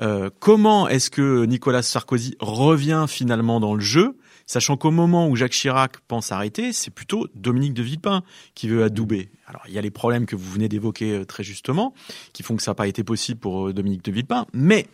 euh, 0.00 0.30
comment 0.38 0.86
est-ce 0.86 1.10
que 1.10 1.44
Nicolas 1.44 1.82
Sarkozy 1.82 2.36
revient 2.38 3.06
finalement 3.08 3.58
dans 3.58 3.74
le 3.74 3.80
jeu, 3.80 4.16
sachant 4.46 4.76
qu'au 4.76 4.92
moment 4.92 5.26
où 5.26 5.34
Jacques 5.34 5.54
Chirac 5.54 5.98
pense 6.06 6.30
arrêter, 6.30 6.72
c'est 6.72 6.92
plutôt 6.92 7.26
Dominique 7.34 7.74
de 7.74 7.82
Villepin 7.82 8.22
qui 8.54 8.68
veut 8.68 8.84
adouber. 8.84 9.28
Alors 9.48 9.62
il 9.66 9.74
y 9.74 9.78
a 9.78 9.82
les 9.82 9.90
problèmes 9.90 10.24
que 10.24 10.36
vous 10.36 10.52
venez 10.52 10.68
d'évoquer 10.68 11.10
euh, 11.10 11.24
très 11.24 11.42
justement, 11.42 11.92
qui 12.32 12.44
font 12.44 12.54
que 12.54 12.62
ça 12.62 12.70
n'a 12.70 12.76
pas 12.76 12.86
été 12.86 13.02
possible 13.02 13.40
pour 13.40 13.74
Dominique 13.74 14.04
de 14.04 14.12
Villepin, 14.12 14.46
mais 14.52 14.86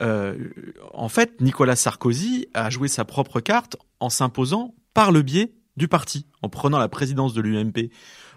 en 0.00 1.08
fait, 1.08 1.40
Nicolas 1.40 1.74
Sarkozy 1.74 2.48
a 2.52 2.68
joué 2.68 2.86
sa 2.86 3.06
propre 3.06 3.40
carte 3.40 3.76
en 3.98 4.10
s'imposant 4.10 4.74
par 4.92 5.10
le 5.10 5.22
biais 5.22 5.52
du 5.76 5.88
parti, 5.88 6.26
en 6.42 6.48
prenant 6.48 6.78
la 6.78 6.88
présidence 6.88 7.34
de 7.34 7.40
l'UMP 7.40 7.90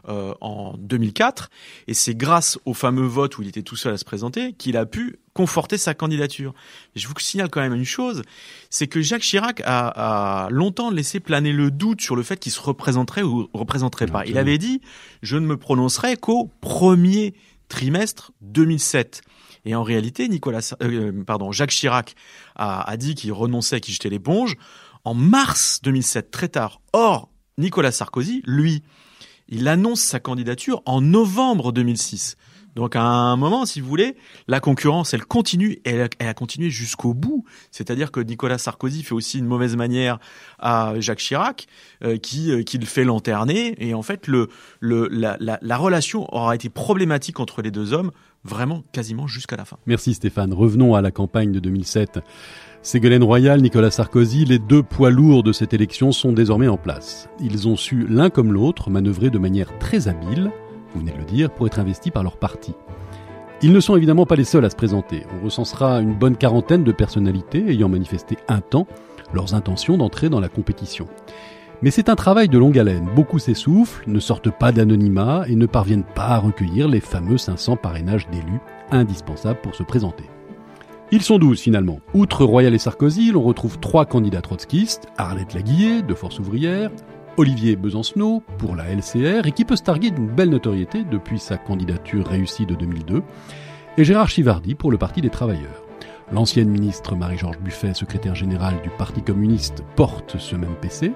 euh, 0.07 0.33
en 0.41 0.75
2004. 0.77 1.49
Et 1.87 1.93
c'est 1.93 2.15
grâce 2.15 2.57
au 2.65 2.73
fameux 2.73 3.05
vote 3.05 3.37
où 3.37 3.41
il 3.41 3.47
était 3.47 3.63
tout 3.63 3.75
seul 3.75 3.93
à 3.93 3.97
se 3.97 4.05
présenter 4.05 4.53
qu'il 4.53 4.77
a 4.77 4.85
pu 4.85 5.19
conforter 5.33 5.77
sa 5.77 5.93
candidature. 5.93 6.53
Je 6.95 7.07
vous 7.07 7.13
signale 7.19 7.49
quand 7.49 7.61
même 7.61 7.73
une 7.73 7.85
chose, 7.85 8.23
c'est 8.69 8.87
que 8.87 9.01
Jacques 9.01 9.21
Chirac 9.21 9.61
a, 9.65 10.45
a 10.45 10.49
longtemps 10.49 10.91
laissé 10.91 11.19
planer 11.19 11.53
le 11.53 11.71
doute 11.71 12.01
sur 12.01 12.15
le 12.15 12.23
fait 12.23 12.37
qu'il 12.37 12.51
se 12.51 12.59
représenterait 12.59 13.23
ou 13.23 13.49
représenterait 13.53 14.07
pas. 14.07 14.25
Il 14.25 14.37
avait 14.37 14.57
dit, 14.57 14.81
je 15.21 15.37
ne 15.37 15.45
me 15.45 15.57
prononcerai 15.57 16.17
qu'au 16.17 16.51
premier 16.61 17.33
trimestre 17.69 18.31
2007. 18.41 19.21
Et 19.65 19.75
en 19.75 19.83
réalité, 19.83 20.27
Nicolas, 20.27 20.73
euh, 20.81 21.23
pardon, 21.25 21.51
Jacques 21.51 21.71
Chirac 21.71 22.15
a, 22.55 22.89
a 22.89 22.97
dit 22.97 23.15
qu'il 23.15 23.31
renonçait, 23.31 23.79
qu'il 23.81 23.93
jetait 23.93 24.09
l'éponge 24.09 24.55
en 25.05 25.13
mars 25.13 25.79
2007, 25.83 26.31
très 26.31 26.49
tard. 26.49 26.81
Or, 26.93 27.28
Nicolas 27.59 27.91
Sarkozy, 27.91 28.41
lui, 28.45 28.83
il 29.49 29.67
annonce 29.67 29.99
sa 29.99 30.19
candidature 30.19 30.81
en 30.85 31.01
novembre 31.01 31.71
2006. 31.71 32.37
Donc 32.75 32.95
à 32.95 33.01
un 33.01 33.35
moment, 33.35 33.65
si 33.65 33.81
vous 33.81 33.89
voulez, 33.89 34.15
la 34.47 34.59
concurrence, 34.59 35.13
elle 35.13 35.25
continue, 35.25 35.79
elle, 35.83 36.01
a, 36.01 36.07
elle 36.19 36.27
a 36.29 36.33
continué 36.33 36.69
jusqu'au 36.69 37.13
bout. 37.13 37.43
C'est-à-dire 37.71 38.11
que 38.11 38.21
Nicolas 38.21 38.57
Sarkozy 38.57 39.03
fait 39.03 39.13
aussi 39.13 39.39
une 39.39 39.47
mauvaise 39.47 39.75
manière 39.75 40.19
à 40.59 40.93
Jacques 40.99 41.19
Chirac, 41.19 41.67
euh, 42.03 42.17
qui, 42.17 42.51
euh, 42.51 42.63
qui 42.63 42.77
le 42.77 42.85
fait 42.85 43.03
lanterner. 43.03 43.75
Et 43.85 43.93
en 43.93 44.03
fait, 44.03 44.27
le, 44.27 44.47
le, 44.79 45.09
la 45.09 45.77
relation 45.77 46.33
aura 46.33 46.55
été 46.55 46.69
problématique 46.69 47.39
entre 47.39 47.61
les 47.61 47.71
deux 47.71 47.91
hommes, 47.91 48.11
vraiment 48.43 48.83
quasiment 48.91 49.27
jusqu'à 49.27 49.57
la 49.57 49.65
fin. 49.65 49.77
Merci 49.85 50.13
Stéphane. 50.13 50.53
Revenons 50.53 50.95
à 50.95 51.01
la 51.01 51.11
campagne 51.11 51.51
de 51.51 51.59
2007. 51.59 52.19
Ségolène 52.81 53.23
Royal, 53.23 53.61
Nicolas 53.61 53.91
Sarkozy, 53.91 54.45
les 54.45 54.57
deux 54.57 54.83
poids 54.83 55.09
lourds 55.09 55.43
de 55.43 55.51
cette 55.51 55.73
élection 55.73 56.13
sont 56.13 56.31
désormais 56.31 56.69
en 56.69 56.77
place. 56.77 57.27
Ils 57.41 57.67
ont 57.67 57.75
su 57.75 58.07
l'un 58.07 58.29
comme 58.29 58.53
l'autre 58.53 58.89
manœuvrer 58.89 59.29
de 59.29 59.37
manière 59.37 59.77
très 59.79 60.07
habile, 60.07 60.49
vous 60.93 61.01
venez 61.01 61.11
de 61.11 61.17
le 61.17 61.25
dire, 61.25 61.49
pour 61.49 61.67
être 61.67 61.79
investis 61.79 62.11
par 62.11 62.23
leur 62.23 62.37
parti. 62.37 62.73
Ils 63.61 63.73
ne 63.73 63.81
sont 63.81 63.97
évidemment 63.97 64.25
pas 64.25 64.37
les 64.37 64.45
seuls 64.45 64.63
à 64.63 64.69
se 64.69 64.77
présenter. 64.77 65.25
On 65.37 65.43
recensera 65.43 65.99
une 65.99 66.13
bonne 66.13 66.37
quarantaine 66.37 66.85
de 66.85 66.93
personnalités 66.93 67.69
ayant 67.69 67.89
manifesté 67.89 68.37
un 68.47 68.61
temps 68.61 68.87
leurs 69.33 69.55
intentions 69.55 69.97
d'entrer 69.97 70.29
dans 70.29 70.39
la 70.39 70.47
compétition. 70.47 71.07
Mais 71.81 71.91
c'est 71.91 72.07
un 72.07 72.15
travail 72.15 72.47
de 72.47 72.57
longue 72.57 72.79
haleine. 72.79 73.09
Beaucoup 73.13 73.39
s'essoufflent, 73.39 74.05
ne 74.07 74.21
sortent 74.21 74.57
pas 74.57 74.71
d'anonymat 74.71 75.43
et 75.49 75.55
ne 75.55 75.65
parviennent 75.65 76.05
pas 76.15 76.27
à 76.27 76.39
recueillir 76.39 76.87
les 76.87 77.01
fameux 77.01 77.37
500 77.37 77.75
parrainages 77.75 78.29
d'élus 78.29 78.61
indispensables 78.89 79.59
pour 79.61 79.75
se 79.75 79.83
présenter. 79.83 80.23
Ils 81.11 81.23
sont 81.23 81.39
douze 81.39 81.59
finalement. 81.59 82.01
Outre 82.13 82.45
Royal 82.45 82.75
et 82.75 82.77
Sarkozy, 82.77 83.31
l'on 83.31 83.41
retrouve 83.41 83.79
trois 83.79 84.05
candidats 84.05 84.41
trotskistes, 84.41 85.07
Arlette 85.17 85.55
Laguillet 85.55 86.03
de 86.03 86.13
Force 86.13 86.37
ouvrière, 86.37 86.91
Olivier 87.37 87.75
Besancenot 87.75 88.43
pour 88.59 88.75
la 88.75 88.93
LCR 88.93 89.47
et 89.47 89.51
qui 89.51 89.65
peut 89.65 89.75
se 89.75 89.81
targuer 89.81 90.11
d'une 90.11 90.27
belle 90.27 90.51
notoriété 90.51 91.03
depuis 91.03 91.39
sa 91.39 91.57
candidature 91.57 92.27
réussie 92.27 92.67
de 92.67 92.75
2002, 92.75 93.23
et 93.97 94.03
Gérard 94.03 94.29
Chivardi 94.29 94.75
pour 94.75 94.91
le 94.91 94.99
Parti 94.99 95.21
des 95.21 95.31
Travailleurs. 95.31 95.83
L'ancienne 96.31 96.69
ministre 96.69 97.15
Marie-Georges 97.15 97.59
Buffet, 97.59 97.95
secrétaire 97.95 98.35
générale 98.35 98.79
du 98.83 98.91
Parti 98.91 99.23
communiste, 99.23 99.83
porte 99.95 100.37
ce 100.37 100.55
même 100.55 100.75
PC. 100.79 101.11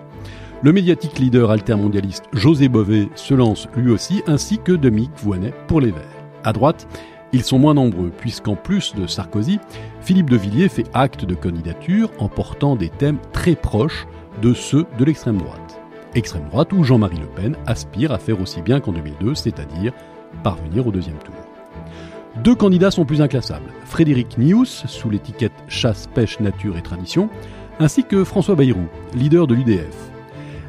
Le 0.64 0.74
médiatique 0.74 1.20
leader 1.20 1.52
altermondialiste 1.52 2.24
José 2.34 2.68
Bové 2.68 3.10
se 3.14 3.36
lance 3.36 3.68
lui 3.76 3.92
aussi, 3.92 4.24
ainsi 4.26 4.58
que 4.58 4.72
Dominique 4.72 5.12
Voynet 5.22 5.54
pour 5.68 5.82
les 5.82 5.92
Verts. 5.92 6.02
À 6.44 6.52
droite, 6.52 6.88
ils 7.34 7.44
sont 7.44 7.60
moins 7.60 7.74
nombreux, 7.74 8.12
puisqu'en 8.16 8.56
plus 8.56 8.96
de 8.96 9.08
Sarkozy, 9.08 9.60
Philippe 10.02 10.30
de 10.30 10.38
Villiers 10.38 10.70
fait 10.70 10.86
acte 10.94 11.26
de 11.26 11.36
candidature 11.36 12.12
en 12.20 12.30
portant 12.30 12.76
des 12.76 12.90
thèmes 12.90 13.18
très 13.34 13.56
proches 13.56 14.08
de 14.42 14.54
ceux 14.54 14.86
de 14.98 15.04
l'extrême 15.04 15.38
droite. 15.38 15.82
Extrême 16.16 16.48
droite 16.50 16.72
où 16.74 16.84
Jean-Marie 16.84 17.18
Le 17.18 17.26
Pen 17.26 17.58
aspire 17.66 18.12
à 18.12 18.20
faire 18.20 18.40
aussi 18.40 18.62
bien 18.62 18.80
qu'en 18.80 18.92
2002, 18.92 19.34
c'est-à-dire 19.34 19.94
parvenir 20.44 20.86
au 20.86 20.92
deuxième 20.92 21.18
tour. 21.18 21.34
Deux 22.44 22.56
candidats 22.56 22.92
sont 22.92 23.06
plus 23.06 23.22
inclassables. 23.22 23.72
Frédéric 23.86 24.38
Nious, 24.38 24.66
sous 24.66 25.10
l'étiquette 25.10 25.54
chasse, 25.68 26.08
pêche, 26.08 26.40
nature 26.40 26.78
et 26.78 26.82
tradition, 26.82 27.30
ainsi 27.80 28.04
que 28.04 28.24
François 28.24 28.56
Bayrou, 28.56 28.86
leader 29.16 29.48
de 29.48 29.56
l'UDF. 29.56 30.13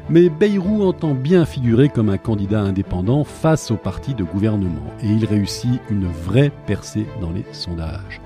Mais 0.07 0.29
Bayrou 0.29 0.83
entend 0.83 1.15
bien 1.15 1.45
figurer 1.45 1.89
comme 1.89 2.09
un 2.09 2.19
candidat 2.19 2.61
indépendant 2.61 3.23
face 3.23 3.71
au 3.71 3.75
parti 3.75 4.13
de 4.13 4.23
gouvernement 4.23 4.93
et 5.01 5.07
il 5.07 5.25
réussit 5.25 5.81
une 5.89 6.05
vraie 6.05 6.51
percée 6.67 7.07
dans 7.21 7.31
les 7.31 7.45
sondages. 7.53 8.21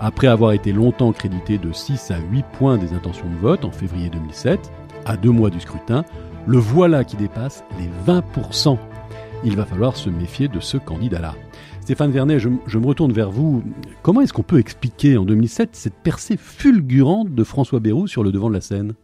Après 0.00 0.26
avoir 0.26 0.52
été 0.52 0.72
longtemps 0.72 1.12
crédité 1.12 1.58
de 1.58 1.70
6 1.70 2.10
à 2.12 2.18
8 2.18 2.44
points 2.54 2.78
des 2.78 2.94
intentions 2.94 3.28
de 3.28 3.36
vote 3.36 3.66
en 3.66 3.70
février 3.70 4.08
2007, 4.08 4.72
à 5.04 5.18
deux 5.18 5.30
mois 5.30 5.50
du 5.50 5.60
scrutin, 5.60 6.04
le 6.46 6.56
voilà 6.56 7.04
qui 7.04 7.18
dépasse 7.18 7.62
les 7.78 7.90
20%. 8.10 8.78
Il 9.44 9.54
va 9.54 9.66
falloir 9.66 9.96
se 9.96 10.08
méfier 10.08 10.48
de 10.48 10.60
ce 10.60 10.78
candidat-là. 10.78 11.34
Stéphane 11.82 12.10
Vernet, 12.10 12.38
je, 12.38 12.48
je, 12.66 12.78
me 12.78 12.86
retourne 12.86 13.12
vers 13.12 13.30
vous. 13.30 13.62
Comment 14.02 14.22
est-ce 14.22 14.32
qu'on 14.32 14.42
peut 14.42 14.58
expliquer 14.58 15.18
en 15.18 15.24
2007 15.24 15.76
cette 15.76 15.94
percée 15.94 16.38
fulgurante 16.38 17.34
de 17.34 17.44
François 17.44 17.80
Bayrou 17.80 18.06
sur 18.06 18.24
le 18.24 18.32
devant 18.32 18.48
de 18.48 18.54
la 18.54 18.60
scène? 18.62 18.94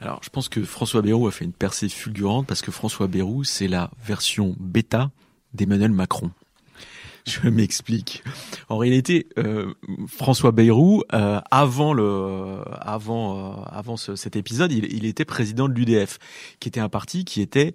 Alors, 0.00 0.20
je 0.22 0.30
pense 0.30 0.48
que 0.48 0.62
François 0.62 1.02
Bayrou 1.02 1.26
a 1.26 1.32
fait 1.32 1.44
une 1.44 1.52
percée 1.52 1.88
fulgurante 1.88 2.46
parce 2.46 2.62
que 2.62 2.70
François 2.70 3.08
Bayrou, 3.08 3.42
c'est 3.44 3.68
la 3.68 3.90
version 4.04 4.54
bêta 4.60 5.10
d'Emmanuel 5.54 5.90
Macron. 5.90 6.30
Je 7.26 7.48
m'explique. 7.48 8.22
En 8.68 8.78
réalité, 8.78 9.28
euh, 9.38 9.74
François 10.06 10.50
Bayrou, 10.50 11.02
euh, 11.12 11.40
avant 11.50 11.92
le, 11.92 12.60
avant, 12.80 13.58
euh, 13.58 13.62
avant 13.66 13.96
ce, 13.98 14.16
cet 14.16 14.36
épisode, 14.36 14.72
il, 14.72 15.04
était 15.04 15.26
président 15.26 15.68
de 15.68 15.74
l'UDF, 15.74 16.18
qui 16.58 16.68
était 16.68 16.80
un 16.80 16.88
parti 16.88 17.24
qui 17.24 17.42
était 17.42 17.74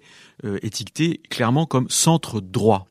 étiqueté 0.62 1.20
clairement 1.30 1.66
comme 1.66 1.88
centre 1.88 2.40
droit. 2.40 2.88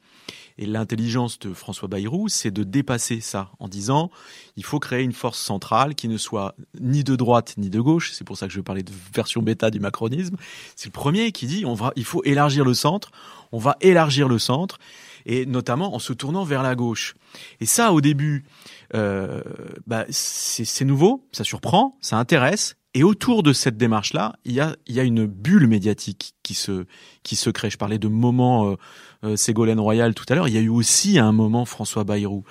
Et 0.57 0.65
l'intelligence 0.65 1.39
de 1.39 1.53
François 1.53 1.87
Bayrou, 1.87 2.29
c'est 2.29 2.51
de 2.51 2.63
dépasser 2.63 3.21
ça 3.21 3.51
en 3.59 3.67
disant 3.67 4.11
il 4.55 4.63
faut 4.63 4.79
créer 4.79 5.03
une 5.03 5.13
force 5.13 5.39
centrale 5.39 5.95
qui 5.95 6.07
ne 6.07 6.17
soit 6.17 6.55
ni 6.79 7.03
de 7.03 7.15
droite 7.15 7.55
ni 7.57 7.69
de 7.69 7.81
gauche. 7.81 8.11
C'est 8.13 8.23
pour 8.23 8.37
ça 8.37 8.47
que 8.47 8.53
je 8.53 8.61
parler 8.61 8.83
de 8.83 8.91
version 9.13 9.41
bêta 9.41 9.71
du 9.71 9.79
macronisme. 9.79 10.37
C'est 10.75 10.87
le 10.87 10.93
premier 10.93 11.31
qui 11.31 11.47
dit 11.47 11.65
on 11.65 11.73
va, 11.73 11.91
il 11.95 12.05
faut 12.05 12.23
élargir 12.23 12.65
le 12.65 12.73
centre. 12.73 13.11
On 13.51 13.59
va 13.59 13.77
élargir 13.81 14.27
le 14.27 14.39
centre 14.39 14.79
et 15.25 15.45
notamment 15.45 15.95
en 15.95 15.99
se 15.99 16.13
tournant 16.13 16.43
vers 16.43 16.63
la 16.63 16.75
gauche. 16.75 17.15
Et 17.59 17.65
ça, 17.65 17.93
au 17.93 18.01
début, 18.01 18.45
euh, 18.93 19.41
bah, 19.87 20.05
c'est 20.09 20.85
nouveau, 20.85 21.27
ça 21.31 21.43
surprend, 21.43 21.97
ça 22.01 22.17
intéresse. 22.17 22.75
Et 22.95 23.03
autour 23.03 23.41
de 23.41 23.53
cette 23.53 23.75
démarche-là, 23.75 24.35
il 24.45 24.53
y 24.53 24.59
a, 24.59 24.75
y 24.87 24.99
a 24.99 25.03
une 25.03 25.25
bulle 25.25 25.65
médiatique 25.65 26.35
qui 26.43 26.53
se, 26.53 26.85
qui 27.23 27.35
se 27.35 27.49
crée. 27.49 27.71
Je 27.71 27.77
parlais 27.77 27.97
de 27.97 28.07
moments 28.07 28.67
euh, 28.67 28.75
euh, 29.23 29.35
Ségolène 29.35 29.79
Royal 29.79 30.13
tout 30.13 30.25
à 30.29 30.35
l'heure. 30.35 30.47
Il 30.47 30.53
y 30.53 30.57
a 30.57 30.61
eu 30.61 30.69
aussi 30.69 31.17
un 31.17 31.31
moment 31.31 31.65
François 31.65 32.03
Bayrou. 32.03 32.43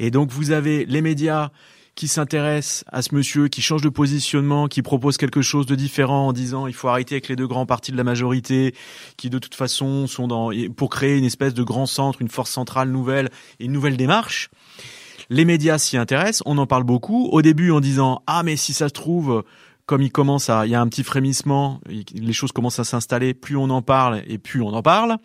Et 0.00 0.10
donc 0.10 0.30
vous 0.30 0.50
avez 0.50 0.84
les 0.86 1.02
médias 1.02 1.50
qui 1.94 2.08
s'intéressent 2.08 2.84
à 2.88 3.00
ce 3.00 3.14
monsieur, 3.14 3.48
qui 3.48 3.62
change 3.62 3.80
de 3.80 3.88
positionnement, 3.88 4.66
qui 4.66 4.82
propose 4.82 5.16
quelque 5.16 5.40
chose 5.40 5.66
de 5.66 5.74
différent 5.74 6.28
en 6.28 6.32
disant 6.32 6.66
il 6.66 6.74
faut 6.74 6.88
arrêter 6.88 7.14
avec 7.14 7.28
les 7.28 7.36
deux 7.36 7.46
grands 7.46 7.64
partis 7.64 7.90
de 7.90 7.96
la 7.96 8.04
majorité, 8.04 8.74
qui 9.16 9.30
de 9.30 9.38
toute 9.38 9.54
façon 9.54 10.06
sont 10.06 10.28
dans 10.28 10.50
pour 10.76 10.90
créer 10.90 11.16
une 11.16 11.24
espèce 11.24 11.54
de 11.54 11.62
grand 11.62 11.86
centre, 11.86 12.20
une 12.20 12.28
force 12.28 12.50
centrale 12.50 12.90
nouvelle 12.90 13.30
une 13.60 13.72
nouvelle 13.72 13.96
démarche. 13.96 14.50
Les 15.30 15.44
médias 15.44 15.78
s'y 15.78 15.96
intéressent, 15.96 16.42
on 16.44 16.58
en 16.58 16.66
parle 16.66 16.84
beaucoup. 16.84 17.28
Au 17.32 17.40
début 17.40 17.70
en 17.70 17.80
disant 17.80 18.22
ah 18.26 18.42
mais 18.42 18.56
si 18.56 18.74
ça 18.74 18.88
se 18.88 18.92
trouve 18.92 19.42
comme 19.86 20.02
il 20.02 20.10
commence 20.10 20.50
à, 20.50 20.66
il 20.66 20.70
y 20.70 20.74
a 20.74 20.80
un 20.80 20.88
petit 20.88 21.04
frémissement, 21.04 21.80
les 21.86 22.32
choses 22.32 22.50
commencent 22.50 22.80
à 22.80 22.84
s'installer, 22.84 23.34
plus 23.34 23.56
on 23.56 23.70
en 23.70 23.82
parle 23.82 24.22
et 24.26 24.36
plus 24.36 24.60
on 24.60 24.68
en 24.68 24.82
parle. 24.82 25.16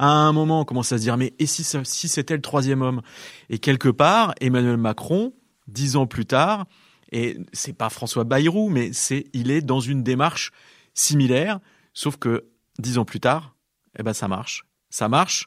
À 0.00 0.08
un 0.08 0.32
moment, 0.32 0.60
on 0.60 0.64
commence 0.64 0.90
à 0.90 0.98
se 0.98 1.02
dire, 1.02 1.16
mais 1.16 1.34
et 1.38 1.46
si, 1.46 1.64
si 1.64 2.08
c'était 2.08 2.34
le 2.34 2.42
troisième 2.42 2.82
homme? 2.82 3.00
Et 3.48 3.58
quelque 3.58 3.88
part, 3.88 4.34
Emmanuel 4.40 4.76
Macron, 4.76 5.32
dix 5.68 5.94
ans 5.94 6.06
plus 6.06 6.26
tard, 6.26 6.66
et 7.12 7.38
c'est 7.52 7.72
pas 7.72 7.90
François 7.90 8.24
Bayrou, 8.24 8.68
mais 8.70 8.92
c'est, 8.92 9.26
il 9.32 9.52
est 9.52 9.62
dans 9.62 9.80
une 9.80 10.02
démarche 10.02 10.50
similaire, 10.94 11.60
sauf 11.94 12.16
que 12.16 12.44
dix 12.80 12.98
ans 12.98 13.04
plus 13.04 13.20
tard, 13.20 13.54
eh 13.98 14.02
ben 14.02 14.12
ça 14.12 14.26
marche. 14.26 14.64
Ça 14.90 15.08
marche 15.08 15.46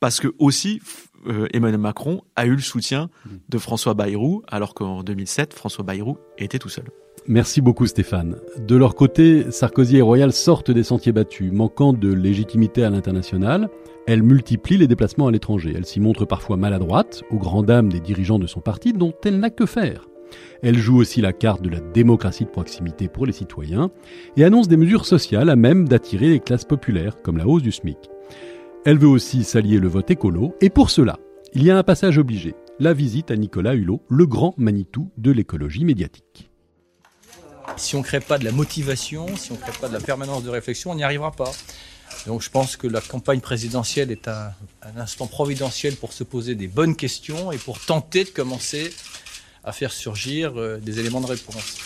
parce 0.00 0.20
que 0.20 0.28
aussi 0.38 0.82
euh, 1.26 1.48
Emmanuel 1.52 1.80
Macron 1.80 2.22
a 2.36 2.44
eu 2.46 2.54
le 2.54 2.60
soutien 2.60 3.08
de 3.48 3.58
François 3.58 3.94
Bayrou, 3.94 4.42
alors 4.48 4.74
qu'en 4.74 5.02
2007, 5.02 5.54
François 5.54 5.84
Bayrou 5.84 6.18
était 6.36 6.58
tout 6.58 6.68
seul. 6.68 6.84
Merci 7.28 7.60
beaucoup 7.60 7.86
Stéphane. 7.86 8.36
De 8.68 8.76
leur 8.76 8.94
côté, 8.94 9.50
Sarkozy 9.50 9.96
et 9.96 10.02
Royal 10.02 10.32
sortent 10.32 10.70
des 10.70 10.84
sentiers 10.84 11.10
battus, 11.10 11.50
manquant 11.52 11.92
de 11.92 12.12
légitimité 12.12 12.84
à 12.84 12.90
l'international. 12.90 13.68
Elle 14.06 14.22
multiplie 14.22 14.76
les 14.76 14.86
déplacements 14.86 15.26
à 15.26 15.32
l'étranger. 15.32 15.72
Elle 15.76 15.86
s'y 15.86 15.98
montre 15.98 16.24
parfois 16.24 16.56
maladroite, 16.56 17.24
aux 17.32 17.38
grandes 17.38 17.66
dames 17.66 17.92
des 17.92 17.98
dirigeants 17.98 18.38
de 18.38 18.46
son 18.46 18.60
parti, 18.60 18.92
dont 18.92 19.12
elle 19.24 19.40
n'a 19.40 19.50
que 19.50 19.66
faire. 19.66 20.08
Elle 20.62 20.78
joue 20.78 20.98
aussi 20.98 21.20
la 21.20 21.32
carte 21.32 21.62
de 21.62 21.68
la 21.68 21.80
démocratie 21.80 22.44
de 22.44 22.50
proximité 22.50 23.08
pour 23.08 23.26
les 23.26 23.32
citoyens 23.32 23.90
et 24.36 24.44
annonce 24.44 24.68
des 24.68 24.76
mesures 24.76 25.04
sociales 25.04 25.50
à 25.50 25.56
même 25.56 25.88
d'attirer 25.88 26.28
les 26.28 26.40
classes 26.40 26.64
populaires, 26.64 27.22
comme 27.22 27.38
la 27.38 27.48
hausse 27.48 27.62
du 27.62 27.72
SMIC. 27.72 27.98
Elle 28.84 28.98
veut 28.98 29.08
aussi 29.08 29.42
s'allier 29.42 29.80
le 29.80 29.88
vote 29.88 30.12
écolo, 30.12 30.54
et 30.60 30.70
pour 30.70 30.90
cela, 30.90 31.18
il 31.54 31.64
y 31.64 31.72
a 31.72 31.78
un 31.78 31.82
passage 31.82 32.18
obligé, 32.18 32.54
la 32.78 32.92
visite 32.92 33.32
à 33.32 33.36
Nicolas 33.36 33.74
Hulot, 33.74 34.02
le 34.08 34.26
grand 34.26 34.54
Manitou 34.58 35.10
de 35.18 35.32
l'écologie 35.32 35.84
médiatique. 35.84 36.50
Si 37.76 37.94
on 37.94 37.98
ne 37.98 38.04
crée 38.04 38.20
pas 38.20 38.38
de 38.38 38.44
la 38.44 38.52
motivation, 38.52 39.36
si 39.36 39.52
on 39.52 39.56
ne 39.56 39.60
crée 39.60 39.72
pas 39.80 39.88
de 39.88 39.92
la 39.92 40.00
permanence 40.00 40.42
de 40.42 40.50
réflexion, 40.50 40.92
on 40.92 40.94
n'y 40.94 41.04
arrivera 41.04 41.32
pas. 41.32 41.52
Donc 42.26 42.42
je 42.42 42.50
pense 42.50 42.76
que 42.76 42.86
la 42.86 43.00
campagne 43.00 43.40
présidentielle 43.40 44.10
est 44.10 44.28
un, 44.28 44.52
instant 44.96 45.26
providentiel 45.26 45.94
pour 45.96 46.12
se 46.12 46.24
poser 46.24 46.54
des 46.54 46.68
bonnes 46.68 46.96
questions 46.96 47.52
et 47.52 47.58
pour 47.58 47.78
tenter 47.78 48.24
de 48.24 48.30
commencer 48.30 48.92
à 49.64 49.72
faire 49.72 49.92
surgir 49.92 50.56
euh, 50.56 50.78
des 50.78 51.00
éléments 51.00 51.20
de 51.20 51.26
réponse. 51.26 51.76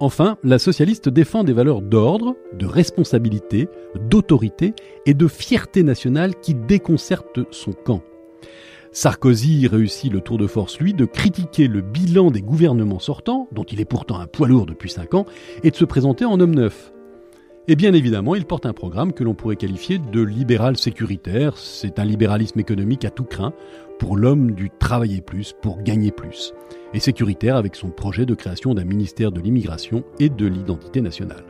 Enfin, 0.00 0.36
la 0.42 0.58
socialiste 0.58 1.08
défend 1.08 1.44
des 1.44 1.52
valeurs 1.52 1.80
d'ordre, 1.80 2.34
de 2.54 2.66
responsabilité, 2.66 3.68
d'autorité 4.08 4.74
et 5.06 5.14
de 5.14 5.28
fierté 5.28 5.84
nationale 5.84 6.34
qui 6.40 6.54
déconcertent 6.54 7.40
son 7.52 7.72
camp. 7.72 8.02
Sarkozy 8.94 9.66
réussit 9.66 10.12
le 10.12 10.20
tour 10.20 10.36
de 10.36 10.46
force, 10.46 10.78
lui, 10.78 10.92
de 10.92 11.06
critiquer 11.06 11.66
le 11.66 11.80
bilan 11.80 12.30
des 12.30 12.42
gouvernements 12.42 12.98
sortants, 12.98 13.48
dont 13.50 13.64
il 13.64 13.80
est 13.80 13.86
pourtant 13.86 14.20
un 14.20 14.26
poids 14.26 14.48
lourd 14.48 14.66
depuis 14.66 14.90
cinq 14.90 15.14
ans, 15.14 15.24
et 15.62 15.70
de 15.70 15.76
se 15.76 15.86
présenter 15.86 16.26
en 16.26 16.38
homme 16.40 16.54
neuf. 16.54 16.92
Et 17.68 17.76
bien 17.76 17.94
évidemment, 17.94 18.34
il 18.34 18.44
porte 18.44 18.66
un 18.66 18.74
programme 18.74 19.14
que 19.14 19.24
l'on 19.24 19.34
pourrait 19.34 19.56
qualifier 19.56 19.98
de 19.98 20.20
libéral 20.20 20.76
sécuritaire. 20.76 21.56
C'est 21.56 21.98
un 21.98 22.04
libéralisme 22.04 22.60
économique 22.60 23.06
à 23.06 23.10
tout 23.10 23.24
craint 23.24 23.54
pour 23.98 24.16
l'homme 24.16 24.50
du 24.50 24.68
travailler 24.68 25.22
plus, 25.22 25.54
pour 25.62 25.80
gagner 25.80 26.10
plus. 26.10 26.52
Et 26.92 27.00
sécuritaire 27.00 27.56
avec 27.56 27.76
son 27.76 27.90
projet 27.90 28.26
de 28.26 28.34
création 28.34 28.74
d'un 28.74 28.84
ministère 28.84 29.32
de 29.32 29.40
l'immigration 29.40 30.04
et 30.18 30.28
de 30.28 30.46
l'identité 30.46 31.00
nationale. 31.00 31.44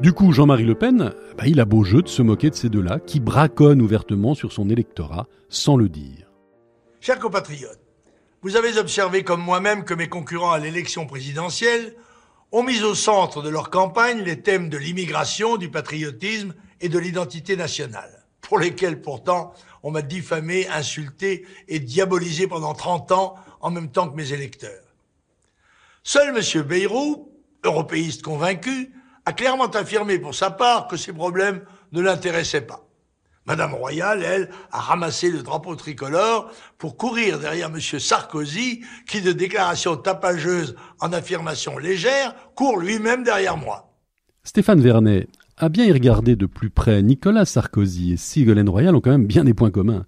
Du 0.00 0.12
coup, 0.12 0.32
Jean-Marie 0.32 0.64
Le 0.64 0.74
Pen, 0.74 1.12
bah, 1.36 1.44
il 1.46 1.60
a 1.60 1.64
beau 1.64 1.84
jeu 1.84 2.02
de 2.02 2.08
se 2.08 2.22
moquer 2.22 2.50
de 2.50 2.54
ces 2.54 2.68
deux-là, 2.68 2.98
qui 2.98 3.20
braconnent 3.20 3.82
ouvertement 3.82 4.34
sur 4.34 4.52
son 4.52 4.70
électorat 4.70 5.28
sans 5.48 5.76
le 5.76 5.88
dire. 5.88 6.27
Chers 7.00 7.20
compatriotes, 7.20 7.80
vous 8.42 8.56
avez 8.56 8.76
observé 8.76 9.22
comme 9.22 9.40
moi-même 9.40 9.84
que 9.84 9.94
mes 9.94 10.08
concurrents 10.08 10.50
à 10.50 10.58
l'élection 10.58 11.06
présidentielle 11.06 11.94
ont 12.50 12.64
mis 12.64 12.82
au 12.82 12.94
centre 12.94 13.40
de 13.40 13.48
leur 13.48 13.70
campagne 13.70 14.22
les 14.22 14.42
thèmes 14.42 14.68
de 14.68 14.78
l'immigration, 14.78 15.58
du 15.58 15.70
patriotisme 15.70 16.54
et 16.80 16.88
de 16.88 16.98
l'identité 16.98 17.54
nationale, 17.54 18.26
pour 18.40 18.58
lesquels 18.58 19.00
pourtant 19.00 19.54
on 19.84 19.92
m'a 19.92 20.02
diffamé, 20.02 20.66
insulté 20.68 21.46
et 21.68 21.78
diabolisé 21.78 22.48
pendant 22.48 22.74
30 22.74 23.12
ans 23.12 23.36
en 23.60 23.70
même 23.70 23.92
temps 23.92 24.08
que 24.08 24.16
mes 24.16 24.32
électeurs. 24.32 24.82
Seul 26.02 26.36
M. 26.36 26.62
Bayrou, 26.62 27.32
européiste 27.62 28.22
convaincu, 28.22 28.92
a 29.24 29.32
clairement 29.32 29.66
affirmé 29.70 30.18
pour 30.18 30.34
sa 30.34 30.50
part 30.50 30.88
que 30.88 30.96
ces 30.96 31.12
problèmes 31.12 31.64
ne 31.92 32.00
l'intéressaient 32.00 32.62
pas. 32.62 32.87
Madame 33.48 33.72
Royal, 33.72 34.22
elle, 34.22 34.50
a 34.70 34.78
ramassé 34.78 35.30
le 35.30 35.42
drapeau 35.42 35.74
tricolore 35.74 36.52
pour 36.76 36.98
courir 36.98 37.38
derrière 37.38 37.70
Monsieur 37.70 37.98
Sarkozy, 37.98 38.82
qui 39.08 39.22
de 39.22 39.32
déclarations 39.32 39.96
tapageuses 39.96 40.76
en 41.00 41.14
affirmations 41.14 41.78
légères, 41.78 42.34
court 42.54 42.78
lui-même 42.78 43.24
derrière 43.24 43.56
moi. 43.56 43.90
Stéphane 44.44 44.82
Vernet 44.82 45.28
a 45.56 45.70
bien 45.70 45.86
y 45.86 45.92
regardé 45.92 46.36
de 46.36 46.44
plus 46.44 46.68
près. 46.68 47.02
Nicolas 47.02 47.46
Sarkozy 47.46 48.12
et 48.12 48.16
Ségolène 48.18 48.68
Royal 48.68 48.94
ont 48.94 49.00
quand 49.00 49.10
même 49.10 49.26
bien 49.26 49.44
des 49.44 49.54
points 49.54 49.70
communs. 49.70 50.04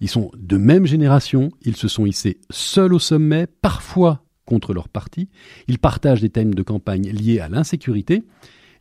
Ils 0.00 0.08
sont 0.08 0.30
de 0.36 0.56
même 0.56 0.86
génération, 0.86 1.50
ils 1.62 1.76
se 1.76 1.88
sont 1.88 2.06
hissés 2.06 2.38
seuls 2.50 2.94
au 2.94 3.00
sommet, 3.00 3.48
parfois 3.48 4.22
contre 4.44 4.72
leur 4.72 4.88
parti, 4.88 5.28
ils 5.66 5.80
partagent 5.80 6.20
des 6.20 6.30
thèmes 6.30 6.54
de 6.54 6.62
campagne 6.62 7.10
liés 7.10 7.40
à 7.40 7.48
l'insécurité, 7.48 8.22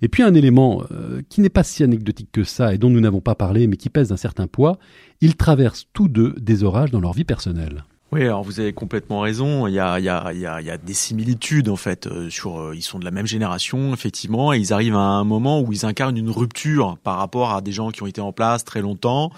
et 0.02 0.08
puis 0.08 0.24
un 0.24 0.34
élément 0.34 0.84
euh, 0.92 1.22
qui 1.30 1.42
n'est 1.42 1.50
pas 1.50 1.64
si 1.64 1.84
anecdotique 1.84 2.30
que 2.32 2.44
ça 2.44 2.74
et 2.74 2.78
dont 2.78 2.90
nous 2.90 3.02
n'avons 3.02 3.22
pas 3.22 3.36
parlé 3.36 3.68
mais 3.68 3.78
qui 3.78 3.90
pèse 3.90 4.10
d'un 4.10 4.18
certain 4.18 4.48
poids, 4.48 4.78
ils 5.22 5.36
traversent 5.36 5.88
tous 5.94 6.08
deux 6.08 6.34
des 6.40 6.64
orages 6.64 6.92
dans 6.92 7.00
leur 7.00 7.14
vie 7.14 7.24
personnelle. 7.24 7.86
Oui, 8.16 8.22
alors 8.22 8.44
vous 8.44 8.62
avez 8.62 8.72
complètement 8.72 9.20
raison. 9.20 9.68
Il 9.68 9.74
y 9.74 9.80
a, 9.82 10.00
il 10.00 10.06
y 10.06 10.08
a, 10.08 10.32
il 10.32 10.40
y 10.40 10.46
a, 10.48 10.78
des 10.78 10.94
similitudes 10.94 11.68
en 11.68 11.76
fait. 11.76 12.08
Euh, 12.08 12.30
sur, 12.30 12.62
euh, 12.62 12.74
ils 12.74 12.82
sont 12.82 12.98
de 12.98 13.04
la 13.04 13.12
même 13.12 13.28
génération 13.28 13.94
effectivement, 13.94 14.54
et 14.54 14.58
ils 14.58 14.72
arrivent 14.72 14.96
à 14.96 15.00
un 15.00 15.26
moment 15.26 15.60
où 15.60 15.74
ils 15.74 15.86
incarnent 15.86 16.16
une 16.16 16.30
rupture 16.30 16.98
par 17.04 17.18
rapport 17.18 17.52
à 17.52 17.60
des 17.60 17.74
gens 17.74 17.92
qui 17.92 18.04
ont 18.04 18.08
été 18.08 18.22
en 18.22 18.32
place 18.32 18.64
très 18.64 18.80
longtemps. 18.80 19.34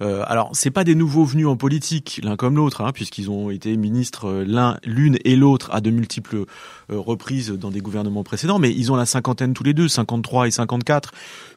Euh, 0.00 0.22
alors, 0.26 0.48
c'est 0.54 0.70
pas 0.70 0.84
des 0.84 0.94
nouveaux 0.94 1.24
venus 1.24 1.46
en 1.46 1.56
politique, 1.56 2.20
l'un 2.24 2.36
comme 2.36 2.56
l'autre, 2.56 2.80
hein, 2.80 2.92
puisqu'ils 2.92 3.30
ont 3.30 3.50
été 3.50 3.76
ministres 3.76 4.26
euh, 4.26 4.44
l'un, 4.46 4.78
l'une 4.84 5.18
et 5.24 5.36
l'autre 5.36 5.68
à 5.72 5.82
de 5.82 5.90
multiples 5.90 6.44
reprises 6.90 7.50
dans 7.50 7.70
des 7.70 7.80
gouvernements 7.80 8.24
précédents, 8.24 8.58
mais 8.58 8.70
ils 8.70 8.92
ont 8.92 8.96
la 8.96 9.06
cinquantaine 9.06 9.54
tous 9.54 9.64
les 9.64 9.72
deux, 9.72 9.88
53 9.88 10.48
et 10.48 10.50
54. 10.50 11.12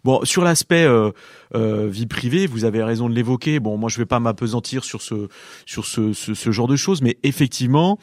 Bon, 0.06 0.24
sur 0.24 0.44
l'aspect 0.44 0.86
euh, 0.86 1.12
euh, 1.56 1.88
vie 1.88 2.06
privée, 2.06 2.48
vous 2.48 2.66
avez 2.66 2.84
raison 2.84 3.10
de 3.10 3.14
l'évoquer. 3.14 3.60
Bon, 3.60 3.78
moi, 3.78 3.90
je 3.90 3.98
vais 3.98 4.06
pas 4.06 4.20
m'apesantir 4.20 4.84
sur 4.84 5.02
ce 5.02 5.28
sur 5.66 5.86
ce, 5.86 6.14
ce, 6.14 6.34
ce, 6.34 6.52
genre 6.52 6.68
de 6.68 6.76
choses, 6.76 7.02
mais 7.02 7.18
effectivement, 7.24 8.00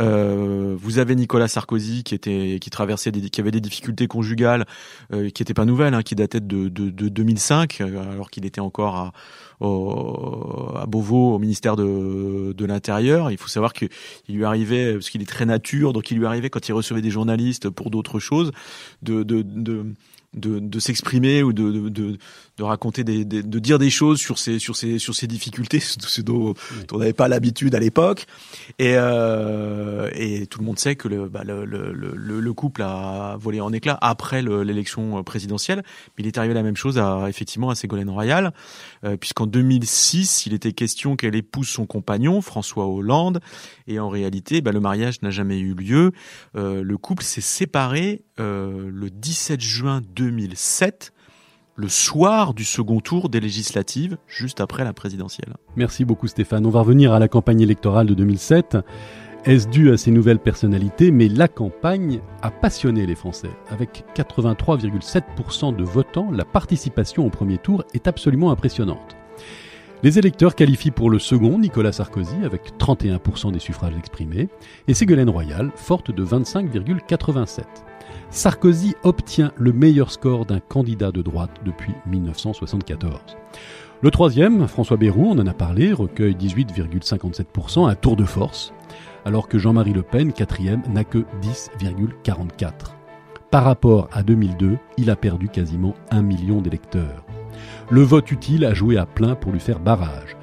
euh, 0.00 0.74
vous 0.78 0.98
avez 0.98 1.14
Nicolas 1.14 1.48
Sarkozy 1.48 2.04
qui 2.04 2.14
était 2.14 2.58
qui 2.60 2.70
traversait 2.70 3.12
des, 3.12 3.30
qui 3.30 3.40
avait 3.40 3.50
des 3.50 3.60
difficultés 3.60 4.06
conjugales, 4.06 4.66
euh, 5.12 5.30
qui 5.30 5.42
n'étaient 5.42 5.54
pas 5.54 5.64
nouvelles, 5.64 5.94
hein, 5.94 6.02
qui 6.02 6.14
dataient 6.14 6.40
de, 6.40 6.68
de, 6.68 6.90
de 6.90 7.08
2005, 7.08 7.80
alors 7.80 8.30
qu'il 8.30 8.44
était 8.44 8.60
encore 8.60 8.96
à 8.96 9.12
au, 9.60 10.72
à 10.76 10.86
Beauvau, 10.86 11.34
au 11.34 11.38
ministère 11.38 11.76
de, 11.76 12.52
de 12.56 12.64
l'Intérieur. 12.64 13.30
Il 13.30 13.38
faut 13.38 13.48
savoir 13.48 13.72
qu'il 13.72 13.88
lui 14.28 14.44
arrivait, 14.44 14.94
parce 14.94 15.10
qu'il 15.10 15.22
est 15.22 15.28
très 15.28 15.46
nature, 15.46 15.92
donc 15.92 16.10
il 16.10 16.18
lui 16.18 16.26
arrivait 16.26 16.50
quand 16.50 16.68
il 16.68 16.72
recevait 16.72 17.02
des 17.02 17.10
journalistes 17.10 17.68
pour 17.68 17.90
d'autres 17.90 18.18
choses, 18.18 18.52
de, 19.02 19.22
de, 19.22 19.42
de 19.42 19.86
de, 20.34 20.58
de 20.58 20.78
s'exprimer 20.78 21.42
ou 21.42 21.52
de, 21.52 21.70
de, 21.70 21.88
de, 21.88 22.18
de 22.58 22.62
raconter 22.62 23.02
des, 23.02 23.24
des, 23.24 23.42
de 23.42 23.58
dire 23.58 23.78
des 23.78 23.88
choses 23.88 24.18
sur 24.20 24.38
ces 24.38 24.58
sur 24.58 24.76
ces 24.76 24.98
sur 24.98 25.14
ces 25.14 25.26
difficultés 25.26 25.80
ce 25.80 26.20
dont, 26.20 26.54
on 26.92 26.98
n'avait 26.98 27.14
pas 27.14 27.28
l'habitude 27.28 27.74
à 27.74 27.80
l'époque. 27.80 28.26
Et 28.78 28.94
euh, 28.96 30.10
et 30.14 30.46
tout 30.46 30.60
le 30.60 30.66
monde 30.66 30.78
sait 30.78 30.96
que 30.96 31.08
le, 31.08 31.28
bah, 31.28 31.44
le, 31.44 31.64
le, 31.64 31.92
le, 31.92 32.40
le 32.40 32.52
couple 32.52 32.82
a 32.82 33.36
volé 33.40 33.60
en 33.60 33.72
éclats 33.72 33.98
après 34.00 34.42
l'élection 34.42 35.22
présidentielle. 35.24 35.82
Mais 36.16 36.24
il 36.24 36.26
est 36.26 36.36
arrivé 36.36 36.52
la 36.52 36.62
même 36.62 36.76
chose 36.76 36.98
à 36.98 37.26
effectivement 37.28 37.70
à 37.70 37.74
Ségolène 37.74 38.10
Royal 38.10 38.52
euh, 39.04 39.16
puisqu'en 39.16 39.46
2006 39.46 40.46
il 40.46 40.52
était 40.52 40.72
question 40.72 41.16
qu'elle 41.16 41.36
épouse 41.36 41.68
son 41.68 41.86
compagnon 41.86 42.42
François 42.42 42.86
Hollande. 42.86 43.40
Et 43.86 43.98
en 43.98 44.10
réalité 44.10 44.60
bah, 44.60 44.72
le 44.72 44.80
mariage 44.80 45.22
n'a 45.22 45.30
jamais 45.30 45.58
eu 45.58 45.74
lieu. 45.74 46.12
Euh, 46.54 46.82
le 46.82 46.98
couple 46.98 47.24
s'est 47.24 47.40
séparé 47.40 48.24
le 48.38 49.08
17 49.10 49.60
juin 49.60 50.00
2007 50.30 51.12
le 51.78 51.88
soir 51.88 52.54
du 52.54 52.64
second 52.64 52.98
tour 52.98 53.28
des 53.28 53.38
législatives, 53.38 54.18
juste 54.26 54.60
après 54.60 54.82
la 54.82 54.92
présidentielle. 54.92 55.54
Merci 55.76 56.04
beaucoup 56.04 56.26
Stéphane. 56.26 56.66
On 56.66 56.70
va 56.70 56.80
revenir 56.80 57.12
à 57.12 57.20
la 57.20 57.28
campagne 57.28 57.60
électorale 57.60 58.08
de 58.08 58.14
2007. 58.14 58.78
Est-ce 59.44 59.68
dû 59.68 59.92
à 59.92 59.96
ces 59.96 60.10
nouvelles 60.10 60.40
personnalités? 60.40 61.12
Mais 61.12 61.28
la 61.28 61.46
campagne 61.46 62.20
a 62.42 62.50
passionné 62.50 63.06
les 63.06 63.14
Français. 63.14 63.50
Avec 63.70 64.04
83,7% 64.16 65.76
de 65.76 65.84
votants, 65.84 66.32
la 66.32 66.44
participation 66.44 67.24
au 67.24 67.30
premier 67.30 67.58
tour 67.58 67.84
est 67.94 68.08
absolument 68.08 68.50
impressionnante. 68.50 69.16
Les 70.02 70.18
électeurs 70.18 70.56
qualifient 70.56 70.90
pour 70.90 71.10
le 71.10 71.20
second 71.20 71.58
Nicolas 71.58 71.92
Sarkozy 71.92 72.44
avec 72.44 72.72
31% 72.78 73.52
des 73.52 73.60
suffrages 73.60 73.96
exprimés 73.96 74.48
et 74.88 74.94
Ségolène 74.94 75.30
Royal, 75.30 75.70
forte 75.76 76.10
de 76.10 76.24
25,87%. 76.24 77.62
Sarkozy 78.30 78.94
obtient 79.02 79.52
le 79.56 79.72
meilleur 79.72 80.10
score 80.10 80.46
d'un 80.46 80.60
candidat 80.60 81.12
de 81.12 81.22
droite 81.22 81.50
depuis 81.64 81.94
1974. 82.06 83.20
Le 84.00 84.10
troisième, 84.10 84.68
François 84.68 84.96
Bayrou, 84.96 85.26
on 85.30 85.38
en 85.38 85.46
a 85.46 85.54
parlé, 85.54 85.92
recueille 85.92 86.34
18,57%, 86.34 87.88
un 87.88 87.94
tour 87.94 88.16
de 88.16 88.24
force, 88.24 88.72
alors 89.24 89.48
que 89.48 89.58
Jean-Marie 89.58 89.92
Le 89.92 90.02
Pen, 90.02 90.32
quatrième, 90.32 90.82
n'a 90.88 91.04
que 91.04 91.24
10,44%. 91.42 92.70
Par 93.50 93.64
rapport 93.64 94.08
à 94.12 94.22
2002, 94.22 94.78
il 94.98 95.10
a 95.10 95.16
perdu 95.16 95.48
quasiment 95.48 95.94
un 96.10 96.22
million 96.22 96.60
d'électeurs. 96.60 97.24
Le 97.90 98.02
vote 98.02 98.30
utile 98.30 98.64
a 98.64 98.74
joué 98.74 98.98
à 98.98 99.06
plein 99.06 99.34
pour 99.34 99.52
lui 99.52 99.60
faire 99.60 99.80
barrage. 99.80 100.36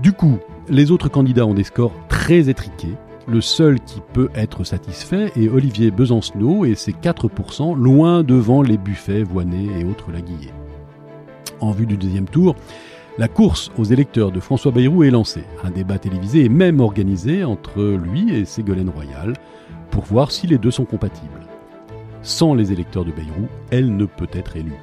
Du 0.00 0.12
coup, 0.12 0.38
les 0.68 0.90
autres 0.90 1.08
candidats 1.08 1.46
ont 1.46 1.54
des 1.54 1.64
scores 1.64 1.94
très 2.08 2.48
étriqués, 2.48 2.96
le 3.28 3.40
seul 3.42 3.78
qui 3.80 4.00
peut 4.14 4.30
être 4.34 4.64
satisfait 4.64 5.30
est 5.36 5.48
Olivier 5.48 5.90
Besancenot 5.90 6.64
et 6.64 6.74
ses 6.74 6.92
4% 6.92 7.76
loin 7.76 8.22
devant 8.22 8.62
les 8.62 8.78
buffets, 8.78 9.22
Voinet 9.22 9.66
et 9.78 9.84
autres 9.84 10.10
Laguillés. 10.10 10.52
En 11.60 11.72
vue 11.72 11.86
du 11.86 11.98
deuxième 11.98 12.28
tour, 12.28 12.56
la 13.18 13.28
course 13.28 13.70
aux 13.76 13.84
électeurs 13.84 14.32
de 14.32 14.40
François 14.40 14.72
Bayrou 14.72 15.04
est 15.04 15.10
lancée. 15.10 15.44
Un 15.62 15.70
débat 15.70 15.98
télévisé 15.98 16.44
est 16.44 16.48
même 16.48 16.80
organisé 16.80 17.44
entre 17.44 17.82
lui 17.82 18.34
et 18.34 18.46
Ségolène 18.46 18.88
Royal 18.88 19.34
pour 19.90 20.04
voir 20.04 20.30
si 20.30 20.46
les 20.46 20.58
deux 20.58 20.70
sont 20.70 20.86
compatibles. 20.86 21.46
Sans 22.22 22.54
les 22.54 22.72
électeurs 22.72 23.04
de 23.04 23.12
Bayrou, 23.12 23.48
elle 23.70 23.94
ne 23.94 24.06
peut 24.06 24.28
être 24.32 24.56
élue. 24.56 24.80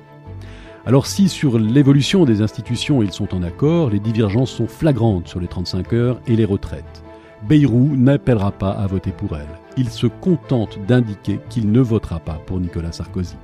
Alors 0.85 1.07
si 1.07 1.29
sur 1.29 1.57
l'évolution 1.57 2.25
des 2.25 2.41
institutions 2.41 3.01
ils 3.01 3.11
sont 3.11 3.33
en 3.33 3.41
accord, 3.41 3.89
les 3.89 3.99
divergences 3.99 4.51
sont 4.51 4.67
flagrantes 4.67 5.27
sur 5.27 5.39
les 5.39 5.47
35 5.47 5.93
heures 5.93 6.21
et 6.27 6.35
les 6.35 6.45
retraites. 6.45 7.03
Bayrou 7.43 7.95
n'appellera 7.95 8.51
pas 8.51 8.71
à 8.71 8.87
voter 8.87 9.11
pour 9.11 9.35
elle. 9.35 9.47
Il 9.77 9.89
se 9.89 10.07
contente 10.07 10.79
d'indiquer 10.87 11.39
qu'il 11.49 11.71
ne 11.71 11.81
votera 11.81 12.19
pas 12.19 12.39
pour 12.45 12.59
Nicolas 12.59 12.91
Sarkozy. 12.91 13.35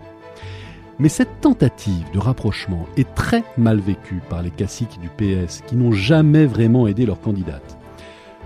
Mais 0.99 1.09
cette 1.09 1.41
tentative 1.41 2.05
de 2.13 2.19
rapprochement 2.19 2.85
est 2.95 3.13
très 3.15 3.43
mal 3.57 3.79
vécue 3.79 4.21
par 4.29 4.41
les 4.41 4.51
caciques 4.51 4.99
du 4.99 5.09
PS 5.09 5.61
qui 5.65 5.75
n'ont 5.75 5.91
jamais 5.91 6.45
vraiment 6.45 6.87
aidé 6.87 7.05
leur 7.05 7.19
candidate. 7.19 7.77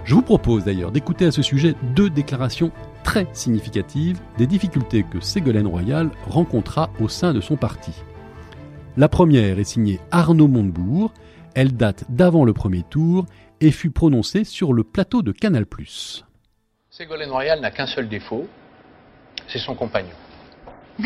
Je 0.04 0.16
vous 0.16 0.22
propose 0.22 0.64
d'ailleurs 0.64 0.92
d'écouter 0.92 1.26
à 1.26 1.32
ce 1.32 1.42
sujet 1.42 1.76
deux 1.96 2.10
déclarations 2.10 2.72
très 3.04 3.28
significatives 3.34 4.20
des 4.38 4.48
difficultés 4.48 5.04
que 5.04 5.20
Ségolène 5.20 5.68
Royal 5.68 6.10
rencontra 6.28 6.92
au 7.00 7.08
sein 7.08 7.34
de 7.34 7.42
son 7.42 7.56
parti. 7.56 7.92
La 8.98 9.10
première 9.10 9.60
est 9.60 9.64
signée 9.64 10.00
Arnaud 10.12 10.48
Montebourg, 10.48 11.12
elle 11.56 11.76
date 11.76 12.06
d'avant 12.10 12.46
le 12.46 12.54
premier 12.54 12.84
tour 12.84 13.26
et 13.62 13.72
fut 13.72 13.92
prononcée 13.92 14.44
sur 14.44 14.74
le 14.74 14.84
plateau 14.84 15.22
de 15.22 15.32
Canal+. 15.32 15.66
Ségolène 16.90 17.32
Royal 17.32 17.60
n'a 17.60 17.72
qu'un 17.72 17.88
seul 17.88 18.08
défaut, 18.08 18.48
c'est 19.48 19.60
son 19.60 19.76
compagnon. 19.76 20.16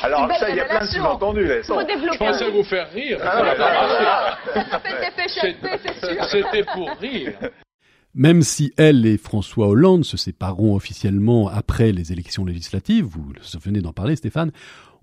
Alors 0.00 0.28
ça, 0.38 0.50
il 0.50 0.56
y 0.56 0.60
a 0.60 0.64
plein 0.64 0.86
de 0.86 0.90
sous-entendus 0.90 1.46
là. 1.46 1.62
Je 1.62 2.18
pensais 2.18 2.50
vous 2.50 2.62
faire 2.62 2.90
rire. 2.92 3.18
Ah, 3.22 4.38
C'était 6.30 6.64
pour 6.64 6.90
rire. 7.00 7.32
Même 8.14 8.42
si 8.42 8.72
elle 8.76 9.04
et 9.06 9.18
François 9.18 9.68
Hollande 9.68 10.04
se 10.04 10.16
sépareront 10.16 10.74
officiellement 10.74 11.48
après 11.48 11.92
les 11.92 12.12
élections 12.12 12.44
législatives, 12.44 13.04
vous 13.04 13.32
venez 13.60 13.80
d'en 13.80 13.92
parler 13.92 14.16
Stéphane, 14.16 14.52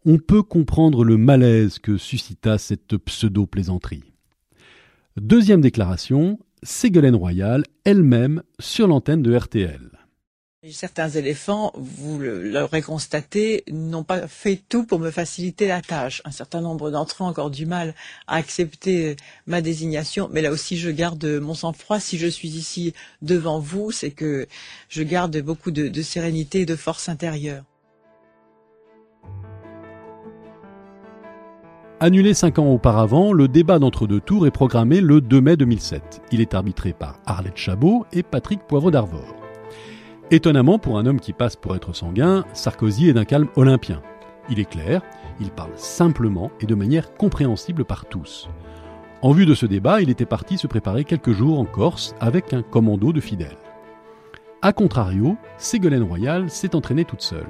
on 0.05 0.17
peut 0.17 0.43
comprendre 0.43 1.03
le 1.03 1.17
malaise 1.17 1.79
que 1.79 1.97
suscita 1.97 2.57
cette 2.57 2.97
pseudo-plaisanterie. 2.97 4.14
Deuxième 5.21 5.61
déclaration, 5.61 6.39
Ségolène 6.61 7.15
Royal, 7.15 7.63
elle-même, 7.85 8.43
sur 8.59 8.85
l'antenne 8.85 9.21
de 9.21 9.33
RTL. 9.33 9.79
Certains 10.69 11.07
éléphants, 11.07 11.71
vous 11.77 12.19
l'aurez 12.19 12.81
constaté, 12.81 13.63
n'ont 13.71 14.03
pas 14.03 14.27
fait 14.27 14.61
tout 14.67 14.83
pour 14.83 14.99
me 14.99 15.11
faciliter 15.11 15.67
la 15.67 15.81
tâche. 15.81 16.21
Un 16.25 16.31
certain 16.31 16.59
nombre 16.59 16.91
d'entre 16.91 17.23
eux 17.23 17.25
ont 17.25 17.29
encore 17.29 17.49
du 17.49 17.65
mal 17.65 17.95
à 18.27 18.35
accepter 18.35 19.15
ma 19.47 19.61
désignation, 19.61 20.27
mais 20.33 20.41
là 20.41 20.51
aussi 20.51 20.75
je 20.75 20.89
garde 20.89 21.25
mon 21.25 21.53
sang-froid. 21.53 22.01
Si 22.01 22.17
je 22.17 22.27
suis 22.27 22.49
ici 22.49 22.93
devant 23.21 23.59
vous, 23.61 23.91
c'est 23.91 24.11
que 24.11 24.47
je 24.89 25.01
garde 25.01 25.37
beaucoup 25.39 25.71
de, 25.71 25.87
de 25.87 26.01
sérénité 26.01 26.61
et 26.61 26.65
de 26.65 26.75
force 26.75 27.07
intérieure. 27.07 27.63
Annulé 32.05 32.35
cinq 32.35 32.59
ans 32.59 32.67
auparavant, 32.67 33.33
le 33.33 33.47
débat 33.47 33.79
d'entre-deux 33.79 34.19
tours 34.19 34.45
est 34.45 34.51
programmé 34.51 35.01
le 35.01 35.21
2 35.21 35.41
mai 35.41 35.57
2007. 35.57 36.21
Il 36.31 36.39
est 36.39 36.53
arbitré 36.53 36.93
par 36.93 37.17
Arlette 37.25 37.57
Chabot 37.57 38.05
et 38.13 38.21
Patrick 38.21 38.61
Poivre 38.67 38.91
d'Arvor. 38.91 39.35
Étonnamment, 40.29 40.77
pour 40.77 40.99
un 40.99 41.07
homme 41.07 41.19
qui 41.19 41.33
passe 41.33 41.55
pour 41.55 41.75
être 41.75 41.95
sanguin, 41.95 42.45
Sarkozy 42.53 43.09
est 43.09 43.13
d'un 43.13 43.25
calme 43.25 43.47
olympien. 43.55 44.03
Il 44.51 44.59
est 44.59 44.69
clair, 44.69 45.01
il 45.39 45.49
parle 45.49 45.71
simplement 45.77 46.51
et 46.61 46.67
de 46.67 46.75
manière 46.75 47.11
compréhensible 47.15 47.85
par 47.85 48.05
tous. 48.05 48.49
En 49.23 49.31
vue 49.31 49.47
de 49.47 49.55
ce 49.55 49.65
débat, 49.65 49.99
il 49.99 50.11
était 50.11 50.27
parti 50.27 50.59
se 50.59 50.67
préparer 50.67 51.05
quelques 51.05 51.33
jours 51.33 51.57
en 51.57 51.65
Corse 51.65 52.13
avec 52.19 52.53
un 52.53 52.61
commando 52.61 53.13
de 53.13 53.19
fidèles. 53.19 53.57
A 54.61 54.73
contrario, 54.73 55.37
Ségolène 55.57 56.03
Royal 56.03 56.51
s'est 56.51 56.75
entraînée 56.75 57.05
toute 57.05 57.23
seule. 57.23 57.49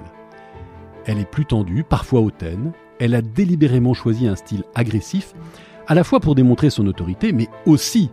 Elle 1.05 1.19
est 1.19 1.29
plus 1.29 1.45
tendue, 1.45 1.83
parfois 1.83 2.21
hautaine, 2.21 2.71
elle 2.99 3.15
a 3.15 3.21
délibérément 3.21 3.93
choisi 3.93 4.27
un 4.27 4.35
style 4.35 4.63
agressif, 4.73 5.33
à 5.87 5.95
la 5.95 6.03
fois 6.03 6.19
pour 6.19 6.35
démontrer 6.35 6.69
son 6.69 6.87
autorité, 6.87 7.31
mais 7.31 7.47
aussi 7.65 8.09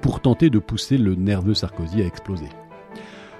pour 0.00 0.20
tenter 0.20 0.50
de 0.50 0.58
pousser 0.58 0.98
le 0.98 1.14
nerveux 1.14 1.54
Sarkozy 1.54 2.02
à 2.02 2.06
exploser. 2.06 2.48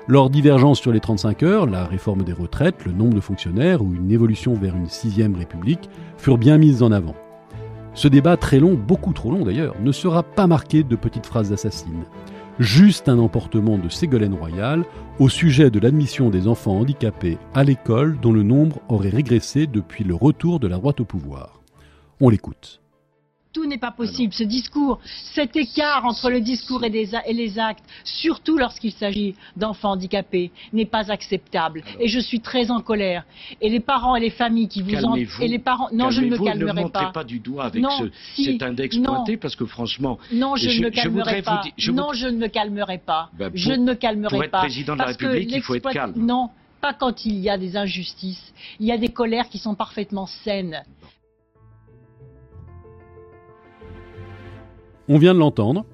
Lors 0.07 0.29
divergences 0.29 0.81
sur 0.81 0.93
les 0.93 1.01
35 1.01 1.43
heures, 1.43 1.67
la 1.67 1.87
réforme 1.87 2.25
des 2.25 2.35
retraites, 2.35 2.85
le 2.85 2.93
nombre 2.93 3.15
de 3.15 3.21
fonctionnaires 3.21 3.83
ou 3.83 3.95
une 3.95 4.11
évolution 4.11 4.53
vers 4.53 4.77
une 4.77 4.89
sixième 4.89 5.35
république 5.35 5.89
furent 6.19 6.37
bien 6.37 6.59
mises 6.59 6.83
en 6.83 6.93
avant. 6.93 7.15
Ce 7.95 8.09
débat 8.09 8.37
très 8.37 8.59
long, 8.59 8.75
beaucoup 8.75 9.13
trop 9.15 9.31
long 9.31 9.45
d'ailleurs, 9.45 9.77
ne 9.81 9.93
sera 9.93 10.23
pas 10.23 10.47
marqué 10.47 10.83
de 10.83 10.97
petites 10.97 11.27
phrases 11.27 11.53
assassines. 11.53 12.05
Juste 12.61 13.09
un 13.09 13.19
emportement 13.19 13.79
de 13.79 13.88
Ségolène 13.88 14.35
Royal 14.35 14.85
au 15.19 15.29
sujet 15.29 15.71
de 15.71 15.81
l'admission 15.81 16.31
des 16.31 16.47
enfants 16.47 16.79
handicapés 16.79 17.37
à 17.53 17.64
l'école 17.64 18.17
dont 18.21 18.33
le 18.33 18.45
nombre 18.45 18.81
aurait 18.88 19.09
régressé 19.09 19.67
depuis 19.67 20.05
le 20.05 20.14
retour 20.14 20.61
de 20.61 20.69
la 20.69 20.77
droite 20.77 21.01
au 21.01 21.05
pouvoir. 21.05 21.61
On 22.21 22.29
l'écoute 22.29 22.84
tout 23.55 23.64
n'est 23.64 23.79
pas 23.79 23.93
possible. 23.93 24.35
Ce 24.35 24.45
discours, 24.45 25.01
cet 25.33 25.57
écart 25.57 26.05
entre 26.05 26.29
le 26.29 26.40
discours 26.40 26.85
et, 26.85 26.90
les 26.90 27.59
actes, 27.59 27.85
surtout 28.05 28.59
lorsqu'il 28.59 28.93
s'agit 28.93 29.35
d'enfants 29.57 29.93
handicapés, 29.93 30.51
n'est 30.73 30.85
pas 30.85 31.11
acceptable. 31.11 31.83
et 32.01 32.09
je 32.09 32.19
suis 32.19 32.40
très 32.40 32.71
en 32.71 32.81
colère. 32.81 33.25
Et 33.62 33.71
les 33.71 33.81
parents 33.81 34.17
et 34.17 34.21
les 34.21 34.31
familles 34.31 34.69
qui 34.69 34.83
vous 34.83 35.05
en... 35.05 35.14
et 35.14 35.49
les 35.49 35.59
parents, 35.59 35.88
non, 35.93 36.11
je 36.11 36.21
ne 36.21 36.31
me 36.31 36.37
calmerai 36.37 36.75
ne 36.75 36.81
montrez 36.83 37.12
pas. 37.12 37.25
du 37.25 37.38
doigt 37.38 37.64
avec 37.67 37.85
cet 38.37 38.62
index 38.62 38.99
pointé 38.99 39.37
parce 39.37 39.57
que 39.57 39.64
franchement, 39.64 40.19
non, 40.33 40.57
je, 40.57 40.69
ne 40.69 40.85
me 40.85 40.90
calmerai 40.90 41.43
pas. 41.43 41.62
Non, 41.93 42.12
je 42.12 42.27
ne 42.27 42.37
me 42.37 42.49
calmerai 42.49 42.99
pas. 42.99 43.31
je 43.55 43.73
ne 43.73 43.85
me 43.85 43.95
calmerai 43.95 44.35
pour 44.35 44.45
être 44.45 44.51
pas. 44.51 44.61
président 44.61 44.95
de 44.95 44.99
la 44.99 45.07
République, 45.07 45.53
il 45.53 45.62
faut 45.62 45.77
être 45.77 45.93
calme. 45.93 46.14
Non, 46.17 46.51
pas 46.85 46.93
quand 46.93 47.25
il 47.25 47.38
y 47.38 47.49
a 47.49 47.57
des 47.57 47.79
injustices. 47.79 48.53
Il 48.79 48.87
y 48.87 48.93
a 48.93 48.99
des 48.99 49.09
colères 49.09 49.49
qui 49.49 49.57
sont 49.57 49.75
parfaitement 49.75 50.27
saines. 50.27 50.83
On 55.09 55.19
vient 55.19 55.35
de 55.35 55.38
l'entendre. 55.38 55.85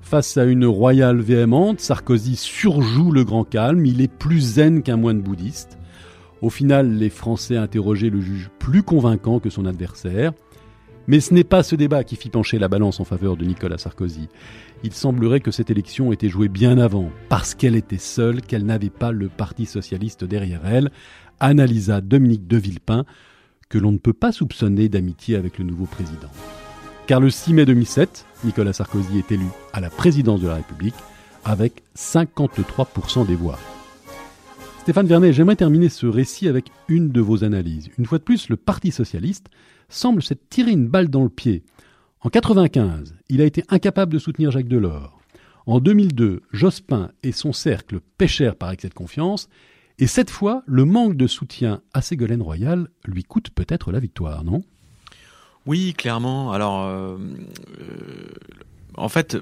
Face 0.00 0.36
à 0.36 0.44
une 0.44 0.64
royale 0.64 1.20
véhémente, 1.20 1.80
Sarkozy 1.80 2.36
surjoue 2.36 3.10
le 3.10 3.24
grand 3.24 3.44
calme, 3.44 3.84
il 3.84 4.00
est 4.00 4.12
plus 4.12 4.40
zen 4.40 4.82
qu'un 4.82 4.96
moine 4.96 5.20
bouddhiste. 5.20 5.78
Au 6.42 6.48
final, 6.48 6.92
les 6.94 7.10
Français 7.10 7.56
interrogés 7.56 8.08
le 8.08 8.20
jugent 8.20 8.50
plus 8.58 8.82
convaincant 8.82 9.40
que 9.40 9.50
son 9.50 9.66
adversaire. 9.66 10.32
Mais 11.08 11.20
ce 11.20 11.34
n'est 11.34 11.44
pas 11.44 11.62
ce 11.62 11.76
débat 11.76 12.02
qui 12.02 12.16
fit 12.16 12.30
pencher 12.30 12.58
la 12.58 12.68
balance 12.68 12.98
en 12.98 13.04
faveur 13.04 13.36
de 13.36 13.44
Nicolas 13.44 13.78
Sarkozy. 13.78 14.28
Il 14.84 14.92
semblerait 14.92 15.40
que 15.40 15.50
cette 15.50 15.70
élection 15.70 16.12
était 16.12 16.28
jouée 16.28 16.48
bien 16.48 16.78
avant, 16.78 17.10
parce 17.28 17.54
qu'elle 17.54 17.76
était 17.76 17.98
seule, 17.98 18.42
qu'elle 18.42 18.64
n'avait 18.64 18.90
pas 18.90 19.12
le 19.12 19.28
Parti 19.28 19.66
socialiste 19.66 20.24
derrière 20.24 20.66
elle, 20.66 20.90
analysa 21.40 22.00
Dominique 22.00 22.46
de 22.46 22.56
Villepin, 22.56 23.04
que 23.68 23.78
l'on 23.78 23.92
ne 23.92 23.98
peut 23.98 24.12
pas 24.12 24.32
soupçonner 24.32 24.88
d'amitié 24.88 25.36
avec 25.36 25.58
le 25.58 25.64
nouveau 25.64 25.86
président. 25.86 26.30
Car 27.06 27.20
le 27.20 27.30
6 27.30 27.54
mai 27.54 27.64
2007, 27.66 28.26
Nicolas 28.42 28.72
Sarkozy 28.72 29.18
est 29.18 29.30
élu 29.30 29.46
à 29.72 29.80
la 29.80 29.90
présidence 29.90 30.40
de 30.40 30.48
la 30.48 30.56
République 30.56 30.96
avec 31.44 31.84
53% 31.96 33.24
des 33.24 33.36
voix. 33.36 33.60
Stéphane 34.80 35.06
Vernet, 35.06 35.32
j'aimerais 35.32 35.54
terminer 35.54 35.88
ce 35.88 36.06
récit 36.06 36.48
avec 36.48 36.66
une 36.88 37.10
de 37.10 37.20
vos 37.20 37.44
analyses. 37.44 37.90
Une 37.96 38.06
fois 38.06 38.18
de 38.18 38.24
plus, 38.24 38.48
le 38.48 38.56
Parti 38.56 38.90
socialiste 38.90 39.46
semble 39.88 40.20
s'être 40.20 40.48
tiré 40.48 40.72
une 40.72 40.88
balle 40.88 41.08
dans 41.08 41.22
le 41.22 41.28
pied. 41.28 41.62
En 42.22 42.28
1995, 42.28 43.14
il 43.28 43.40
a 43.40 43.44
été 43.44 43.62
incapable 43.68 44.12
de 44.12 44.18
soutenir 44.18 44.50
Jacques 44.50 44.66
Delors. 44.66 45.20
En 45.66 45.78
2002, 45.78 46.42
Jospin 46.50 47.12
et 47.22 47.30
son 47.30 47.52
cercle 47.52 48.00
pêchèrent 48.18 48.56
par 48.56 48.72
excès 48.72 48.88
de 48.88 48.94
confiance. 48.94 49.48
Et 50.00 50.08
cette 50.08 50.30
fois, 50.30 50.64
le 50.66 50.84
manque 50.84 51.16
de 51.16 51.28
soutien 51.28 51.82
à 51.94 52.02
Ségolène 52.02 52.42
Royal 52.42 52.88
lui 53.04 53.22
coûte 53.22 53.50
peut-être 53.50 53.92
la 53.92 54.00
victoire, 54.00 54.42
non? 54.42 54.62
Oui, 55.66 55.94
clairement. 55.94 56.52
Alors, 56.52 56.84
euh, 56.84 57.18
euh, 57.80 58.30
en 58.94 59.08
fait, 59.08 59.36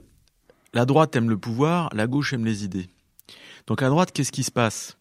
la 0.72 0.86
droite 0.86 1.14
aime 1.16 1.28
le 1.28 1.36
pouvoir, 1.36 1.90
la 1.92 2.06
gauche 2.06 2.32
aime 2.32 2.44
les 2.44 2.64
idées. 2.64 2.88
Donc 3.66 3.82
à 3.82 3.88
droite, 3.88 4.10
qu'est-ce 4.12 4.32
qui 4.32 4.42
se 4.42 4.50
passe? 4.50 4.96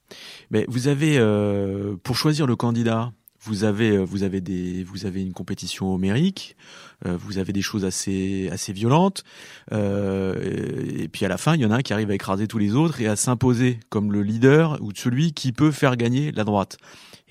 Mais 0.51 0.65
vous 0.67 0.87
avez, 0.87 1.17
euh, 1.17 1.95
pour 2.03 2.15
choisir 2.17 2.45
le 2.45 2.55
candidat, 2.55 3.11
vous 3.41 3.63
avez, 3.63 3.97
vous 3.97 4.23
avez 4.23 4.39
des, 4.39 4.83
vous 4.83 5.05
avez 5.05 5.21
une 5.21 5.33
compétition 5.33 5.93
homérique, 5.93 6.55
vous 7.03 7.39
avez 7.39 7.51
des 7.51 7.61
choses 7.61 7.83
assez, 7.83 8.47
assez 8.53 8.71
violentes, 8.71 9.25
et 9.69 11.09
puis 11.11 11.25
à 11.25 11.27
la 11.27 11.37
fin, 11.37 11.53
il 11.55 11.61
y 11.61 11.65
en 11.65 11.71
a 11.71 11.75
un 11.75 11.81
qui 11.81 11.91
arrive 11.91 12.09
à 12.09 12.15
écraser 12.15 12.47
tous 12.47 12.57
les 12.57 12.73
autres 12.73 13.01
et 13.01 13.07
à 13.07 13.17
s'imposer 13.17 13.81
comme 13.89 14.13
le 14.13 14.23
leader 14.23 14.77
ou 14.79 14.93
celui 14.95 15.33
qui 15.33 15.51
peut 15.51 15.71
faire 15.71 15.97
gagner 15.97 16.31
la 16.31 16.45
droite. 16.45 16.77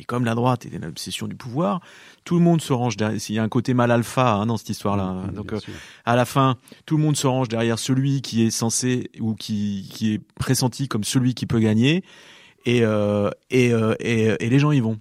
Et 0.02 0.04
comme 0.04 0.24
la 0.24 0.34
droite 0.34 0.66
est 0.66 0.84
l'obsession 0.84 1.28
du 1.28 1.36
pouvoir, 1.36 1.80
tout 2.24 2.34
le 2.34 2.40
monde 2.40 2.60
se 2.60 2.72
range 2.72 2.96
derrière. 2.96 3.20
Il 3.28 3.34
y 3.36 3.38
a 3.38 3.42
un 3.44 3.48
côté 3.48 3.72
mal 3.72 3.92
alpha 3.92 4.34
hein, 4.34 4.46
dans 4.46 4.56
cette 4.56 4.70
histoire-là. 4.70 5.12
Mmh, 5.12 5.32
Donc, 5.32 5.52
euh, 5.52 5.60
à 6.04 6.16
la 6.16 6.24
fin, 6.24 6.56
tout 6.86 6.96
le 6.96 7.04
monde 7.04 7.16
se 7.16 7.28
range 7.28 7.48
derrière 7.48 7.78
celui 7.78 8.20
qui 8.20 8.44
est 8.44 8.50
censé 8.50 9.12
ou 9.20 9.36
qui, 9.36 9.88
qui 9.92 10.14
est 10.14 10.20
pressenti 10.40 10.88
comme 10.88 11.04
celui 11.04 11.34
qui 11.34 11.46
peut 11.46 11.60
gagner, 11.60 12.02
et, 12.66 12.82
euh, 12.82 13.30
et, 13.50 13.72
euh, 13.72 13.94
et, 14.00 14.44
et, 14.44 14.50
les 14.50 14.58
gens 14.58 14.72
y 14.72 14.80
vont. 14.80 14.98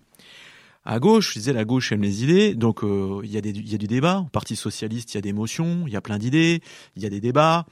À 0.84 1.00
gauche, 1.00 1.30
je 1.30 1.40
disais, 1.40 1.54
la 1.54 1.64
gauche 1.64 1.92
aime 1.92 2.02
les 2.02 2.24
idées, 2.24 2.56
donc 2.56 2.82
il 2.84 3.30
y, 3.30 3.38
a 3.38 3.42
du 3.42 3.88
débat. 3.88 4.24
Au 4.26 4.30
Parti 4.30 4.56
socialiste, 4.56 5.14
il 5.14 5.18
y 5.18 5.20
a 5.20 5.22
des 5.22 5.34
motions, 5.34 5.84
il 5.86 5.94
y 5.94 5.96
a 5.96 6.02
plein 6.02 6.18
d'idées, 6.18 6.62
il 6.96 7.04
y 7.04 7.06
a 7.06 7.10
des 7.10 7.22
débats. 7.22 7.66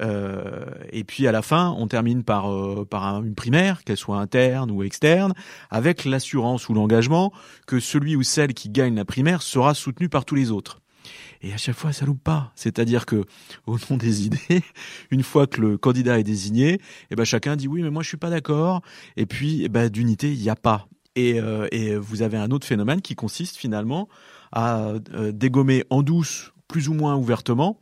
Euh, 0.00 0.64
et 0.90 1.04
puis 1.04 1.26
à 1.26 1.32
la 1.32 1.42
fin, 1.42 1.74
on 1.78 1.86
termine 1.86 2.24
par, 2.24 2.50
euh, 2.50 2.86
une 3.22 3.34
primaire, 3.34 3.84
qu'elle 3.84 3.96
soit 3.96 4.18
interne 4.18 4.70
ou 4.70 4.82
externe, 4.82 5.34
avec 5.70 6.04
l'assurance 6.04 6.68
ou 6.68 6.74
l'engagement 6.74 7.32
que 7.66 7.80
celui 7.80 8.16
ou 8.16 8.22
celle 8.22 8.54
qui 8.54 8.70
gagne 8.70 8.94
la 8.94 9.04
primaire 9.04 9.42
sera 9.42 9.74
soutenu 9.74 10.08
par 10.08 10.24
tous 10.24 10.34
les 10.34 10.50
autres. 10.50 10.80
Et 11.42 11.52
à 11.52 11.58
chaque 11.58 11.76
fois, 11.76 11.92
ça 11.92 12.06
loupe 12.06 12.22
pas. 12.24 12.52
C'est-à-dire 12.54 13.04
que, 13.04 13.24
au 13.66 13.76
nom 13.90 13.98
des 13.98 14.24
idées, 14.24 14.62
une 15.10 15.22
fois 15.22 15.46
que 15.46 15.60
le 15.60 15.76
candidat 15.76 16.18
est 16.18 16.24
désigné, 16.24 16.80
eh 17.10 17.14
ben 17.14 17.24
chacun 17.24 17.56
dit 17.56 17.68
oui, 17.68 17.82
mais 17.82 17.90
moi 17.90 18.02
je 18.02 18.08
suis 18.08 18.16
pas 18.16 18.30
d'accord. 18.30 18.80
Et 19.16 19.26
puis, 19.26 19.62
eh 19.64 19.68
ben 19.68 19.90
d'unité, 19.90 20.32
il 20.32 20.40
n'y 20.40 20.48
a 20.48 20.56
pas. 20.56 20.88
Et, 21.16 21.40
euh, 21.40 21.68
et 21.70 21.96
vous 21.96 22.22
avez 22.22 22.36
un 22.36 22.50
autre 22.50 22.66
phénomène 22.66 23.00
qui 23.00 23.14
consiste 23.14 23.56
finalement 23.56 24.08
à 24.52 24.94
dégommer 25.32 25.84
en 25.90 26.02
douce, 26.02 26.52
plus 26.68 26.88
ou 26.88 26.94
moins 26.94 27.16
ouvertement, 27.16 27.80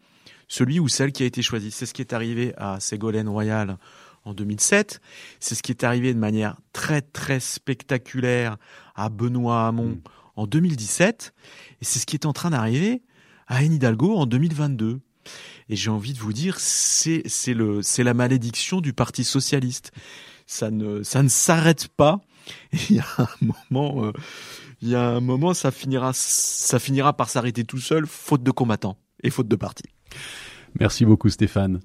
celui 0.49 0.81
ou 0.81 0.89
celle 0.89 1.13
qui 1.13 1.23
a 1.23 1.27
été 1.27 1.43
choisi. 1.43 1.71
C'est 1.71 1.87
ce 1.87 1.95
qui 1.95 2.01
est 2.03 2.13
arrivé 2.13 2.55
à 2.57 2.81
Ségolène 2.81 3.29
Royal 3.29 3.79
en 4.25 4.35
2007. 4.35 5.01
C'est 5.41 5.55
ce 5.55 5.63
qui 5.63 5.73
est 5.73 5.85
arrivé 5.85 6.15
de 6.15 6.19
manière 6.19 6.57
très 6.73 7.01
très 7.01 7.41
spectaculaire 7.41 8.57
à 8.95 9.09
Benoît 9.09 9.67
Hamon 9.67 9.89
mm. 9.89 10.01
en 10.37 10.47
2017. 10.47 11.33
Et 11.81 11.85
c'est 11.85 11.99
ce 11.99 12.07
qui 12.07 12.17
est 12.17 12.27
en 12.27 12.33
train 12.33 12.51
d'arriver 12.51 13.03
à 13.47 13.57
Anne 13.57 13.73
Hidalgo 13.73 14.15
en 14.15 14.27
2022. 14.27 15.01
Et 15.69 15.77
j'ai 15.77 15.91
envie 15.91 16.13
de 16.13 16.19
vous 16.19 16.33
dire, 16.33 16.57
c'est 16.59 17.23
le 17.49 17.83
c'est 17.83 18.03
la 18.03 18.15
malédiction 18.15 18.81
du 18.81 18.93
Parti 18.93 19.25
socialiste. 19.25 19.93
Ça 20.47 20.71
ne 20.71 21.03
ça 21.03 21.23
ne 21.23 21.29
s'arrête 21.29 21.89
pas. 21.89 22.21
il 22.73 22.97
y 22.97 22.99
a 22.99 23.05
un 23.19 23.29
moment, 23.41 24.05
euh, 24.05 24.13
il 24.81 24.89
y 24.89 24.95
a 24.95 25.09
un 25.09 25.21
moment, 25.21 25.55
ça 25.55 25.71
finira, 25.71 26.13
ça 26.15 26.79
finira 26.79 27.13
par 27.13 27.29
s'arrêter 27.29 27.65
tout 27.65 27.79
seul, 27.79 28.07
faute 28.07 28.43
de 28.43 28.51
combattants 28.51 28.97
et 29.23 29.31
faute 29.31 29.49
de 29.49 29.57
partis. 29.57 29.89
Merci 30.79 31.05
beaucoup 31.05 31.29
Stéphane. 31.29 31.81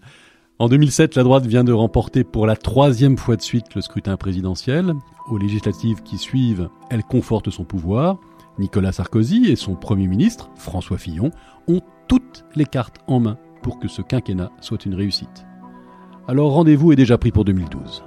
En 0.60 0.70
2007, 0.70 1.15
la 1.15 1.24
droite 1.24 1.46
vient 1.46 1.63
de 1.63 1.72
remporter 1.72 2.24
pour 2.24 2.48
la 2.48 2.56
troisième 2.56 3.17
fois 3.17 3.36
de 3.36 3.43
suite 3.43 3.76
le 3.76 3.82
scrutin 3.82 4.17
présidentiel. 4.17 4.93
Aux 5.30 5.38
législatives 5.38 6.02
qui 6.02 6.17
suivent, 6.17 6.70
elle 6.89 7.04
conforte 7.04 7.52
son 7.52 7.63
pouvoir. 7.63 8.17
Nicolas 8.58 8.91
Sarkozy 8.91 9.46
et 9.52 9.56
son 9.56 9.76
Premier 9.76 10.08
ministre, 10.08 10.50
François 10.56 10.98
Fillon, 10.98 11.30
ont 11.67 11.82
toutes 12.08 12.43
les 12.56 12.65
cartes 12.65 12.98
en 13.06 13.20
main 13.20 13.38
pour 13.62 13.78
que 13.78 13.88
ce 13.88 14.02
quinquennat 14.02 14.52
soit 14.62 14.86
une 14.86 14.96
réussite. 14.96 15.46
Alors 16.28 16.54
rendez-vous 16.54 16.91
est 16.91 16.96
déjà 16.96 17.20
pris 17.20 17.32
pour 17.32 17.46
2012. 17.46 18.04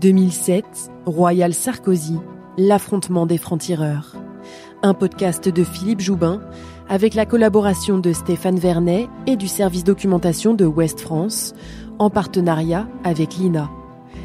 2007, 0.00 0.64
Royal 1.04 1.52
Sarkozy, 1.52 2.16
l'affrontement 2.56 3.26
des 3.26 3.36
francs-tireurs. 3.36 4.16
Un 4.82 4.94
podcast 4.94 5.46
de 5.50 5.62
Philippe 5.62 6.00
Joubin 6.00 6.40
avec 6.88 7.12
la 7.12 7.26
collaboration 7.26 7.98
de 7.98 8.14
Stéphane 8.14 8.58
Vernet 8.58 9.08
et 9.26 9.36
du 9.36 9.46
service 9.46 9.84
documentation 9.84 10.54
de 10.54 10.64
Ouest 10.64 11.00
France, 11.00 11.52
en 11.98 12.08
partenariat 12.08 12.88
avec 13.04 13.36
l'INA. 13.36 13.70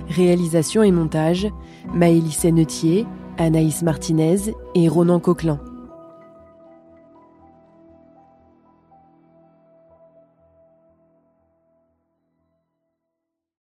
Réalisation 0.07 0.81
et 0.81 0.91
montage, 0.91 1.49
Maëlys 1.93 2.31
Sennetier, 2.31 3.05
Anaïs 3.37 3.81
Martinez 3.81 4.53
et 4.75 4.87
Ronan 4.87 5.19
Coquelin. 5.19 5.59